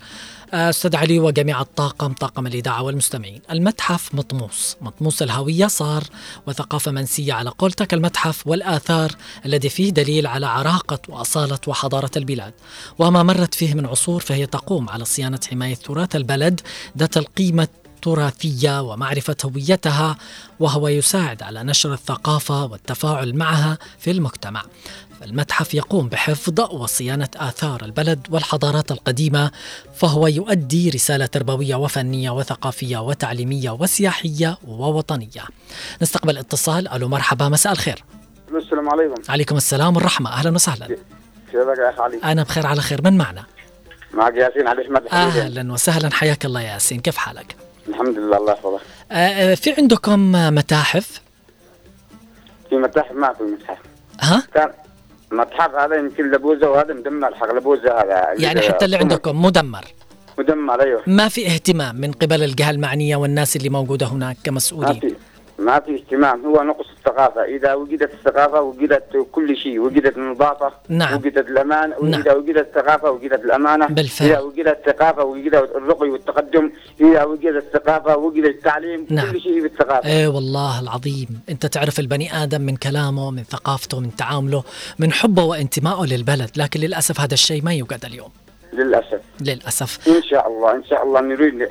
[0.52, 3.40] أستاذ علي وجميع الطاقم طاقم الإذاعة والمستمعين.
[3.50, 4.76] المتحف مطموس.
[4.80, 6.04] مطموس الهوية صار
[6.46, 7.94] وثقافة منسية على قولتك.
[7.94, 9.12] المتحف والآثار
[9.46, 12.52] الذي فيه دليل على عراقة وأصالة وحضارة البلاد.
[12.98, 16.60] وما مرت فيه من عصور فهي تقوم على صيانة حماية تراث البلد
[16.98, 20.16] ذات القيمة التراثية ومعرفة هويتها
[20.60, 24.62] وهو يساعد على نشر الثقافة والتفاعل معها في المجتمع.
[25.22, 29.50] المتحف يقوم بحفظ وصيانة آثار البلد والحضارات القديمة
[29.94, 35.44] فهو يؤدي رسالة تربوية وفنية وثقافية وتعليمية وسياحية ووطنية.
[36.02, 36.88] نستقبل اتصال.
[36.88, 38.04] ألو مرحبا مساء الخير.
[38.56, 39.22] السلام عليكم.
[39.28, 40.30] عليكم السلام والرحمة.
[40.32, 40.86] أهلا وسهلا.
[40.86, 43.02] كيفك يا أخ علي؟ أنا بخير على خير.
[43.02, 43.44] من معنا؟
[44.14, 46.10] معك ياسين علي احمد أهلا وسهلا.
[46.14, 47.00] حياك الله يا ياسين.
[47.00, 47.56] كيف حالك؟
[47.88, 48.80] الحمد لله الله يحفظك.
[49.12, 51.20] آه، آه، في عندكم متاحف؟
[52.70, 53.78] في متاحف ما في متاحف.
[54.20, 54.70] ها؟ كان
[55.32, 58.34] متحف هذا يمكن لبوزة وهذا مدمر حق لبوزة هذا.
[58.38, 59.84] يعني حتى اللي عندكم مدمر.
[60.38, 61.02] مدمر أيوه.
[61.06, 65.14] ما في اهتمام من قبل الجهة المعنية والناس اللي موجودة هناك ما كمسؤولين في.
[65.58, 67.44] ما في اهتمام هو نقص الثقافة.
[67.44, 69.78] إذا وجدت الثقافة وجدت كل شيء.
[69.78, 71.16] وجدت النظافة نعم.
[71.16, 71.90] وجدت الأمان.
[71.90, 72.20] نعم.
[72.20, 73.86] وإذا وجدت الثقافة وجدت الأمانة.
[73.86, 74.28] بالفعل.
[74.28, 76.70] إذا وجدت الثقافة وجدت الرقي والتقدم.
[77.00, 79.06] إذا وجدت الثقافة وجد التعليم.
[79.10, 79.32] نعم.
[79.32, 81.40] كل شيء بالثقافة إيه والله العظيم.
[81.48, 84.62] أنت تعرف البني آدم من كلامه من ثقافته من تعامله
[84.98, 86.50] من حبه وانتمائه للبلد.
[86.56, 88.30] لكن للأسف هذا الشيء ما يوجد اليوم.
[88.72, 89.20] للأسف.
[89.40, 90.08] للأسف.
[90.08, 91.68] إن شاء الله إن شاء الله نريد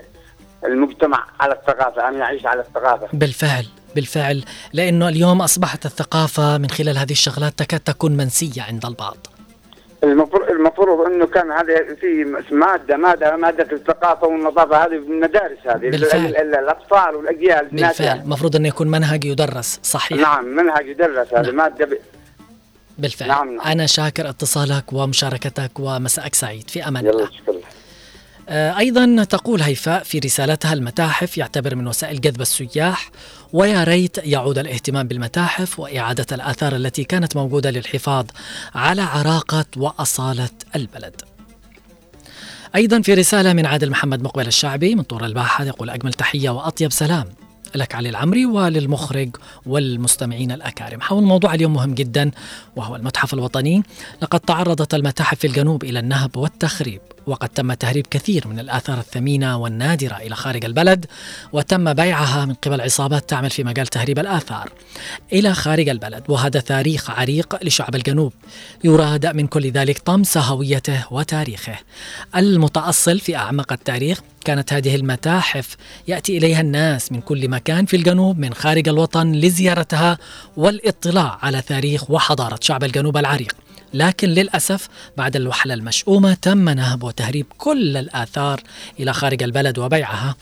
[0.67, 4.43] المجتمع على الثقافة ان يعيش على الثقافة بالفعل بالفعل
[4.73, 9.17] لأنه اليوم أصبحت الثقافة من خلال هذه الشغلات تكاد تكون منسية عند البعض
[10.03, 15.89] المفروض المفروض إنه كان هذا في مادة مادة مادة الثقافة والنظافة هذه في المدارس هذه
[15.89, 16.25] بالفعل.
[16.25, 18.19] ال- ال- الأطفال والأجيال بالفعل.
[18.19, 21.55] المفروض انه يكون منهج يدرس صحيح نعم منهج يدرس هذه نعم.
[21.55, 21.97] مادة ب...
[22.97, 23.67] بالفعل نعم، نعم.
[23.67, 27.55] أنا شاكر اتصالك ومشاركتك ومساءك سعيد في أمان يلا الله شكرا
[28.49, 33.11] أيضا تقول هيفاء في رسالتها المتاحف يعتبر من وسائل جذب السياح
[33.53, 38.25] ويا ريت يعود الاهتمام بالمتاحف وإعادة الآثار التي كانت موجودة للحفاظ
[38.75, 41.21] على عراقة وأصالة البلد.
[42.75, 46.91] أيضا في رسالة من عادل محمد مقبل الشعبي من طور الباحة يقول أجمل تحية وأطيب
[46.91, 47.25] سلام
[47.75, 49.29] لك علي العمري وللمخرج
[49.65, 51.01] والمستمعين الأكارم.
[51.01, 52.31] حول موضوع اليوم مهم جدا
[52.75, 53.83] وهو المتحف الوطني.
[54.21, 57.01] لقد تعرضت المتاحف في الجنوب إلى النهب والتخريب.
[57.27, 61.05] وقد تم تهريب كثير من الآثار الثمينة والنادرة إلى خارج البلد
[61.53, 64.69] وتم بيعها من قبل عصابات تعمل في مجال تهريب الآثار
[65.33, 68.33] إلى خارج البلد وهذا تاريخ عريق لشعب الجنوب.
[68.83, 71.75] يراد من كل ذلك طمس هويته وتاريخه.
[72.35, 78.39] المتأصل في أعماق التاريخ كانت هذه المتاحف يأتي إليها الناس من كل مكان في الجنوب
[78.39, 80.17] من خارج الوطن لزيارتها
[80.57, 83.64] والاطلاع على تاريخ وحضارة شعب الجنوب العريق.
[83.95, 84.87] لكن للأسف
[85.17, 88.61] بعد الوحلة المشؤومة تم نهب وتهريب كل الآثار
[88.99, 90.35] إلى خارج البلد وبيعها.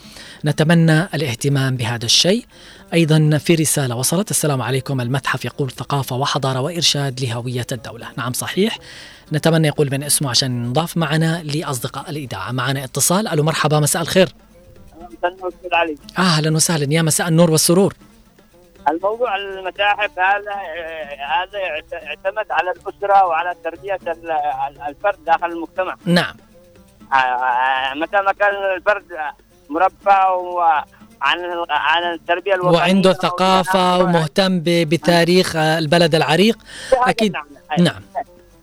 [0.46, 2.46] نتمنى الاهتمام بهذا الشيء.
[2.94, 4.32] أيضا في رسالة وصلت.
[4.32, 5.02] السلام عليكم.
[5.02, 8.08] المتحف يقول ثقافة وحضارة وإرشاد لهوية الدولة.
[8.18, 8.80] نعم صحيح.
[9.34, 13.28] نتمنى يقول من إسمه عشان نضاف معنا لأصدقاء الإذاعة معنا اتصال.
[13.28, 13.80] ألو مرحبا.
[13.80, 14.30] مساء الخير.
[16.18, 16.94] أهلا وسهلا.
[16.94, 17.94] يا مساء النور والسرور.
[18.90, 20.52] الموضوع المتاحف هذا
[21.20, 21.60] هذا
[21.92, 25.96] يعتمد على الأسرة وعلى تربية ال- ال- الفرد داخل المجتمع.
[26.06, 26.36] نعم.
[27.14, 29.06] آه، متى ما كان الفرد
[29.70, 36.58] مربى وعن عن التربية الوطنية وعنده ثقافة ومهتم بتاريخ آه، البلد العريق
[36.94, 37.34] أكيد.
[37.34, 37.46] نعم
[37.80, 38.02] نعم.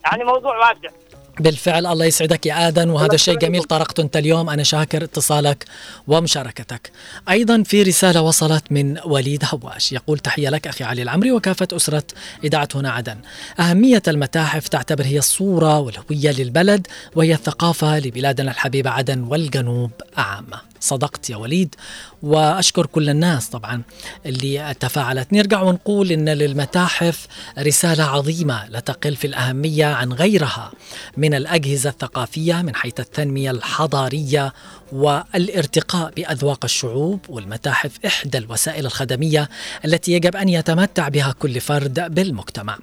[0.07, 0.95] يعني موضوع واسع
[1.41, 2.91] بالفعل الله يسعدك يا آدم.
[2.91, 4.51] وهذا شيء جميل طرقته أنت اليوم.
[4.51, 5.65] أنا شاكر اتصالك
[6.09, 6.91] ومشاركتك.
[7.29, 9.93] أيضا في رسالة وصلت من وليد هواش.
[9.93, 12.05] يقول تحية لك أخي علي العمري وكافة أسرة
[12.45, 13.17] إذاعة هنا عدن.
[13.61, 16.87] أهمية المتاحف تعتبر هي الصورة والهوية للبلد
[17.17, 21.75] وهي الثقافة لبلادنا الحبيبة عدن والجنوب عامة صدقت يا وليد
[22.23, 23.83] وأشكر كل الناس طبعا
[24.27, 25.33] اللي تفاعلت.
[25.33, 27.27] نرجع ونقول إن للمتاحف
[27.59, 30.73] رسالة عظيمة لا تقل في الأهمية عن غيرها
[31.17, 34.53] من الأجهزة الثقافية من حيث التنمية الحضارية
[34.93, 39.49] والارتقاء بأذواق الشعوب والمتاحف إحدى الوسائل الخدمية
[39.85, 42.79] التي يجب أن يتمتع بها كل فرد بالمجتمع.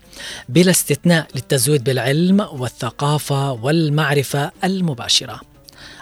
[0.49, 5.56] بلا استثناء للتزويد بالعلم والثقافة والمعرفة المباشرة.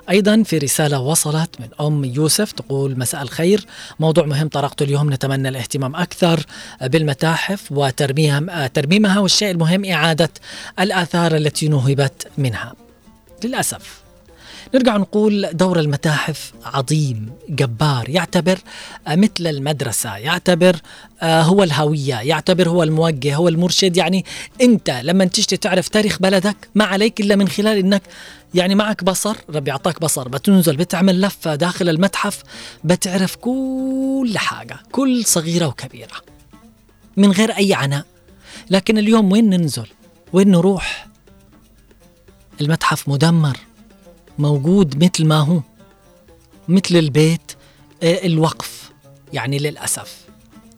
[0.10, 3.66] أيضا في رسالة وصلت من أم يوسف تقول مساء الخير.
[4.00, 6.46] موضوع مهم طرقته اليوم نتمنى الاهتمام أكثر
[6.82, 10.30] بالمتاحف وترميمها ترميمها والشيء المهم إعادة
[10.80, 12.74] الآثار التي نهبت منها.
[13.44, 14.06] للأسف
[14.74, 18.60] نرجع نقول دور المتاحف عظيم جبار يعتبر
[19.08, 20.76] مثل المدرسة يعتبر
[21.22, 23.98] آه، هو الهوية يعتبر هو الموجه هو المرشد.
[23.98, 24.26] يعني
[24.62, 28.02] أنت لما تجي تعرف تاريخ بلدك ما عليك إلا من خلال أنك
[28.56, 32.44] يعني معك بصر ربي أعطاك بصر بتنزل بتعمل لفة داخل المتحف
[32.84, 36.16] بتعرف كل حاجة كل صغيرة وكبيرة
[37.18, 38.06] من غير أي عناء.
[38.70, 39.88] لكن اليوم وين ننزل؟
[40.34, 41.08] وين نروح؟
[42.62, 43.58] المتحف مدمر
[44.40, 45.62] موجود مثل ما هو
[46.68, 47.52] مثل البيت
[48.04, 48.92] آه، الوقف
[49.34, 50.26] يعني للأسف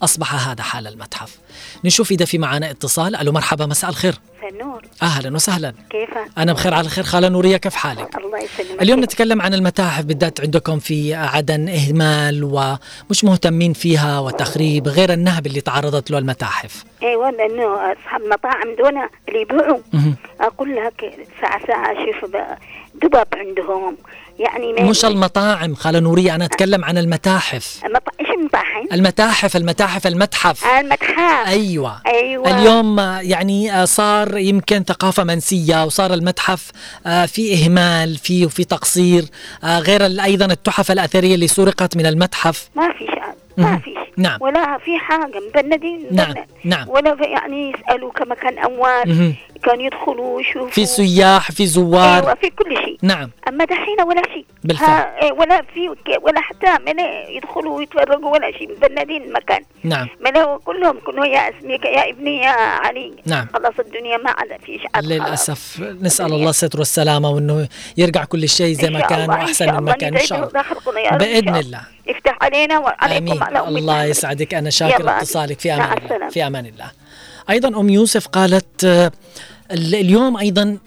[0.02, 1.38] أصبح هذا حال المتحف.
[1.86, 3.16] نشوف إذا في معنا اتصال.
[3.16, 4.20] ألو مرحبا مساء الخير.
[4.50, 5.74] فنور أهلا وسهلا.
[5.90, 7.04] كيفك؟ أنا بخير على خير.
[7.04, 8.82] خالة نورية كيف حالك؟ الله يسلمك.
[8.82, 15.48] اليوم نتكلم عن المتاحف بالذات عندكم في عدن إهمال ومش مهتمين فيها وتخريب غير النهب
[15.48, 16.84] اللي تعرضت له المتاحف.
[17.04, 19.80] أيوه لأنه أصحاب المطاعم دول اللي يبيعوا.
[20.42, 22.60] أقول لك ساعة ساعة شوف بقى
[23.02, 23.98] دباب عندهم.
[24.40, 27.82] يعني ما مش المطاعم خالة نورية أنا أتكلم عن المتاحف.
[27.86, 28.04] المط...
[28.20, 30.66] إيش المطاعم؟ المتاحف المتاحف المتحف.
[30.66, 31.48] المتحف.
[31.48, 32.02] أيوه.
[32.08, 32.60] أيوه.
[32.60, 36.72] اليوم يعني آه، صار يمكن ثقافة منسية وصار المتحف
[37.06, 39.26] آه، في إهمال فيه وفي تقصير
[39.64, 42.70] آه، غير أيضا التحف الأثرية اللي سرقت من المتحف.
[42.76, 43.18] ما في شيء
[43.58, 43.78] ما.
[43.78, 44.38] في نعم.
[44.42, 46.08] ولا في حاجة مبندين.
[46.12, 46.34] نعم.
[46.64, 46.90] نعم.
[46.90, 52.24] ولا في يعني يسألوا كما كان اول كانوا يدخلوا ويشوفوا في سياح في زوار.
[52.24, 52.98] أيوه في كل شيء.
[53.02, 53.30] نعم.
[53.48, 54.46] أما دحين ولا شيء.
[54.64, 55.06] بالفعل.
[55.22, 55.90] إيه، ولا في
[56.22, 57.00] ولا حتى من
[57.36, 60.08] يدخلوا ويتفرجوا ولا شيء مبندين المكان نعم.
[60.26, 63.14] من هو كلهم كلهم يا اسمك يا ابني يا علي.
[63.26, 63.48] نعم.
[63.54, 65.00] خلاص الدنيا ما عاد في شيء.
[65.02, 65.80] للأسف.
[66.02, 70.26] نسأل الله الستر والسلامة وإنه يرجع كل شيء زي ما كان وأحسن مما كان إن
[70.26, 71.18] شاء الله.
[71.18, 71.82] بإذن الله.
[72.10, 73.44] افتح علينا وعليكم آمين.
[73.44, 74.04] على الله.
[74.04, 74.54] يسعدك.
[74.54, 75.10] أنا شاكر.
[75.18, 76.30] اتصالك في أمان الله.
[76.30, 76.92] في أمان الله.
[77.50, 79.12] أيضا أم يوسف قالت آه،
[79.72, 80.78] ال- اليوم أيضا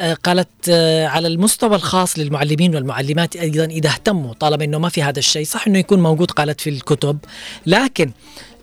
[0.00, 5.02] آه، قالت آه، على المستوى الخاص للمعلمين والمعلمات أيضا إذا اهتموا طالما إنه ما في
[5.02, 5.44] هذا الشيء.
[5.44, 7.18] صح إنه يكون موجود قالت في الكتب.
[7.66, 8.10] لكن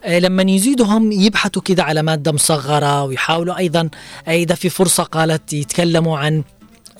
[0.08, 3.88] لما يزيدهم يبحثوا كده على مادة مصغرة ويحاولوا أيضا
[4.28, 6.42] إذا في فرصة قالت يتكلموا عن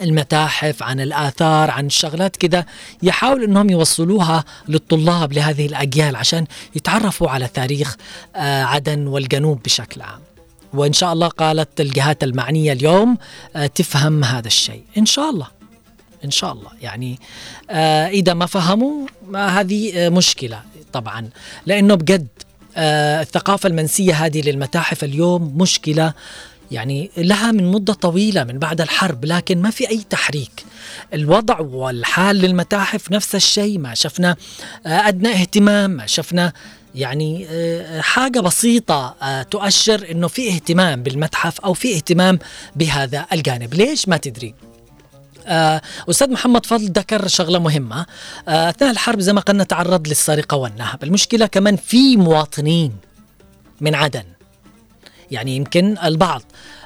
[0.03, 2.67] المتاحف عن الآثار عن الشغلات كده
[3.03, 7.97] يحاولوا أنهم يوصلوها للطلاب لهذه الأجيال عشان يتعرفوا على تاريخ
[8.37, 10.21] آه، عدن والجنوب بشكل عام.
[10.75, 13.19] وإن شاء الله قالت الجهات المعنية اليوم
[13.57, 14.83] آه، تفهم هذا الشيء.
[14.99, 15.47] إن شاء الله.
[16.25, 16.71] إن شاء الله.
[16.81, 17.19] يعني
[17.71, 21.29] آه، إذا ما فهموا ما هذه مشكلة طبعا.
[21.67, 22.27] لأنه بجد
[22.77, 26.13] الثقافة المنسية هذه للمتاحف اليوم مشكلة
[26.71, 30.65] يعني لها من مدة طويلة من بعد الحرب لكن ما في أي تحريك.
[31.15, 34.37] الوضع والحال للمتاحف نفس الشيء ما شفنا
[34.87, 36.53] آه، أدنى اهتمام ما شفنا
[36.95, 42.39] يعني آه، حاجة بسيطة آه، تؤشر أنه في اهتمام بالمتحف أو في اهتمام
[42.77, 43.75] بهذا الجانب.
[43.75, 44.55] ليش؟ ما تدري.
[45.47, 48.07] آه، أستاذ محمد فضل ذكر شغلة مهمة.
[48.49, 51.05] آه، أثناء الحرب زي ما قلنا تعرض للسرقة والنهب.
[51.05, 52.93] المشكلة كمان في مواطنين
[53.81, 54.25] من عدن.
[55.35, 56.43] يعني يمكن البعض.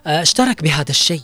[0.07, 1.23] آه، اشترك بهذا الشيء.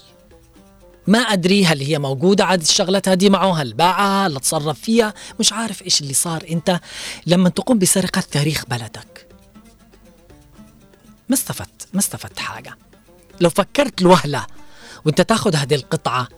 [1.06, 5.52] ما أدري هل هي موجودة عاد الشغلات هذه معه هل باعها هل تصرف فيها؟ مش
[5.52, 6.44] عارف إيش اللي صار.
[6.50, 6.80] أنت
[7.26, 9.26] لما تقوم بسرقة تاريخ بلدك.
[11.28, 12.76] ما استفدت ما استفدت حاجة.
[13.40, 14.46] لو فكرت الوهلة
[15.04, 16.28] وأنت تاخذ هذه القطعة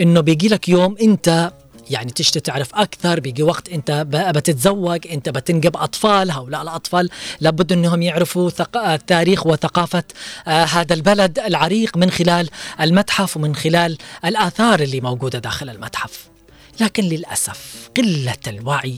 [0.00, 1.52] إنه بيجي لك يوم أنت
[1.92, 7.08] يعني تشتي تعرف أكثر بيجي وقت أنت بتتزوج أنت بتنجب أطفال هؤلاء الأطفال
[7.40, 8.96] لابد أنهم يعرفوا ثق...
[8.96, 10.04] تاريخ وثقافة
[10.46, 16.28] آه هذا البلد العريق من خلال المتحف ومن خلال الآثار اللي موجودة داخل المتحف.
[16.80, 18.96] لكن للأسف قلة الوعي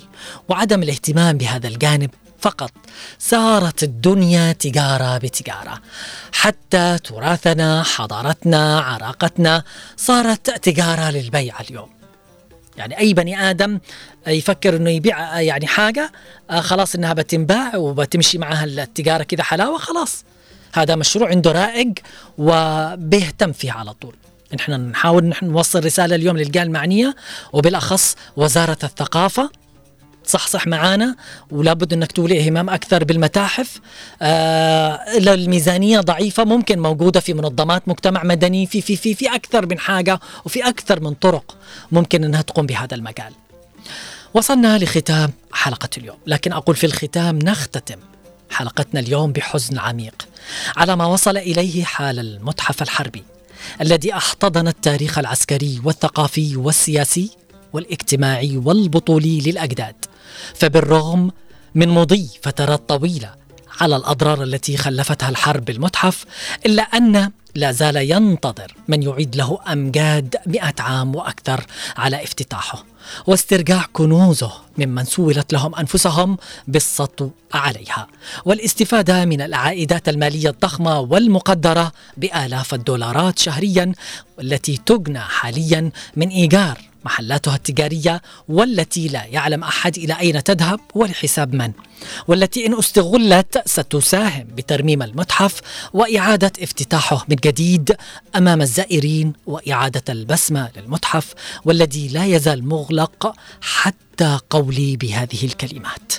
[0.49, 2.73] وعدم الاهتمام بهذا الجانب فقط
[3.19, 5.81] صارت الدنيا تجارة بتجارة.
[6.33, 9.65] حتى تراثنا حضارتنا عراقتنا
[9.97, 11.94] صارت تجارة للبيع اليوم.
[12.77, 13.79] يعني أي بني آدم
[14.27, 16.13] يفكر إنه يبيع يعني حاجة
[16.51, 20.25] آه، خلاص إنها بتنباع وبتمشي معها التجارة كذا حلاوة خلاص.
[20.75, 21.99] هذا مشروع عنده رائج
[22.39, 24.15] وبيهتم فيه على طول.
[24.55, 27.15] نحن نحاول نحن نوصل رسالة اليوم للجهة المعنية
[27.53, 29.51] وبالأخص وزارة الثقافة
[30.27, 31.17] صحصح معانا
[31.51, 33.81] ولابد أنك تولي اهتمام أكثر بالمتاحف
[34.23, 39.79] آه الميزانية ضعيفة ممكن موجودة في منظمات مجتمع مدني في في في في أكثر من
[39.79, 41.57] حاجة وفي أكثر من طرق
[41.93, 43.33] ممكن إنها تقوم بهذا المجال.
[44.35, 47.99] وصلنا لختام حلقة اليوم، لكن أقول في الختام نختتم
[48.51, 50.29] حلقتنا اليوم بحزن عميق
[50.77, 53.23] على ما وصل إليه حال المتحف الحربي
[53.81, 57.31] الذي أحتضن التاريخ العسكري والثقافي والسياسي
[57.73, 59.95] والإجتماعي والبطولي للأجداد
[60.55, 61.31] فبالرغم
[61.75, 63.35] من مضي فترات طويلة
[63.81, 66.25] على الأضرار التي خلفتها الحرب بالمتحف
[66.67, 71.65] إلا أن لا زال ينتظر من يعيد له أمجاد مئة عام وأكثر
[71.97, 72.85] على افتتاحه.
[73.27, 76.37] واسترجاع كنوزه ممن سولت لهم أنفسهم
[76.69, 78.07] بالسطو عليها.
[78.45, 83.93] والاستفادة من العائدات المالية الضخمة والمقدرة بآلاف الدولارات شهريا
[84.39, 91.55] والتي تجنى حاليا من إيجار محلاتها التجارية والتي لا يعلم أحد إلى أين تذهب ولحساب
[91.55, 91.73] من.
[92.29, 95.61] والتي إن استغلت ستساهم بترميم المتحف
[95.93, 97.97] وإعادة افتتاحه من جديد
[98.37, 101.35] أمام الزائرين وإعادة البسمة للمتحف
[101.65, 106.13] والذي لا يزال مغلق حتى قولي بهذه الكلمات.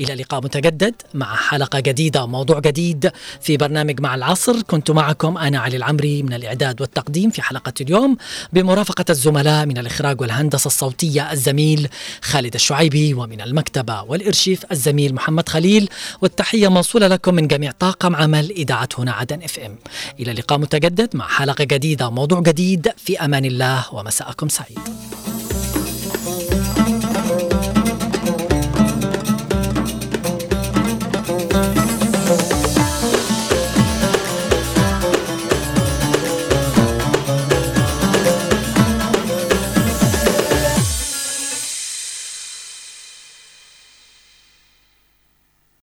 [0.00, 3.10] إلى لقاء متجدد مع حلقة جديدة وموضوع جديد
[3.40, 4.62] في برنامج مع العصر.
[4.62, 8.16] كنت معكم أنا علي العمري من الإعداد والتقديم في حلقة اليوم
[8.52, 11.88] بمرافقة الزملاء من الإخراج والهندسة الصوتية الزميل
[12.22, 15.88] خالد الشعيبي ومن المكتبة والإرشيف الزميل محمد خليل.
[16.22, 19.76] والتحية موصولة لكم من جميع طاقم عمل إذاعة هنا عدن إف إم.
[20.20, 22.88] إلى لقاء متجدد مع حلقة جديدة وموضوع جديد.
[22.96, 24.78] في أمان الله ومساءكم سعيد.